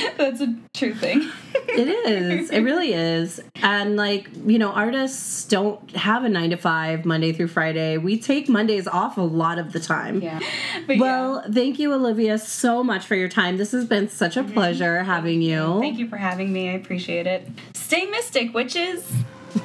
That's 0.16 0.40
a 0.40 0.54
true 0.74 0.94
thing. 0.94 1.30
It 1.54 1.88
is. 1.88 2.50
It 2.50 2.60
really 2.60 2.92
is. 2.92 3.40
And 3.56 3.96
like, 3.96 4.28
you 4.46 4.58
know, 4.58 4.70
artists 4.70 5.44
don't 5.44 5.90
have 5.92 6.24
a 6.24 6.28
9 6.28 6.50
to 6.50 6.56
5 6.56 7.04
Monday 7.04 7.32
through 7.32 7.48
Friday. 7.48 7.98
We 7.98 8.18
take 8.18 8.48
Mondays 8.48 8.86
off 8.86 9.18
a 9.18 9.22
lot 9.22 9.58
of 9.58 9.72
the 9.72 9.80
time. 9.80 10.20
Yeah. 10.20 10.40
But 10.86 10.98
Well, 10.98 11.44
thank 11.50 11.78
you 11.78 11.92
Olivia 11.92 12.38
so 12.38 12.82
much 12.82 13.06
for 13.06 13.14
your 13.14 13.28
time. 13.28 13.56
This 13.56 13.72
has 13.72 13.84
been 13.84 14.08
such 14.08 14.36
a 14.36 14.42
mm-hmm. 14.42 14.52
pleasure 14.52 15.02
having 15.02 15.42
you. 15.42 15.80
thank 15.80 15.98
you 15.98 16.08
for 16.08 16.16
having 16.16 16.52
me. 16.52 16.70
I 16.70 16.72
appreciate 16.72 17.26
it. 17.26 17.48
Stay 17.74 18.06
mystic, 18.06 18.54
witches. 18.54 19.10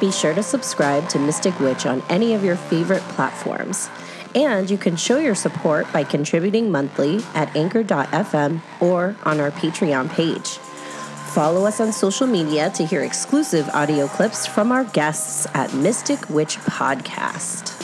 Be 0.00 0.12
sure 0.12 0.34
to 0.34 0.42
subscribe 0.42 1.08
to 1.10 1.18
Mystic 1.18 1.58
Witch 1.60 1.86
on 1.86 2.02
any 2.10 2.34
of 2.34 2.44
your 2.44 2.56
favorite 2.56 3.02
platforms. 3.02 3.88
And 4.34 4.68
you 4.68 4.78
can 4.78 4.96
show 4.96 5.18
your 5.18 5.34
support 5.34 5.90
by 5.92 6.04
contributing 6.04 6.70
monthly 6.70 7.20
at 7.34 7.54
anchor.fm 7.56 8.60
or 8.80 9.16
on 9.24 9.40
our 9.40 9.50
Patreon 9.50 10.10
page. 10.10 10.58
Follow 11.34 11.66
us 11.66 11.80
on 11.80 11.92
social 11.92 12.26
media 12.26 12.70
to 12.70 12.84
hear 12.86 13.02
exclusive 13.02 13.68
audio 13.70 14.06
clips 14.06 14.46
from 14.46 14.70
our 14.70 14.84
guests 14.84 15.46
at 15.54 15.74
Mystic 15.74 16.30
Witch 16.30 16.58
Podcast. 16.58 17.74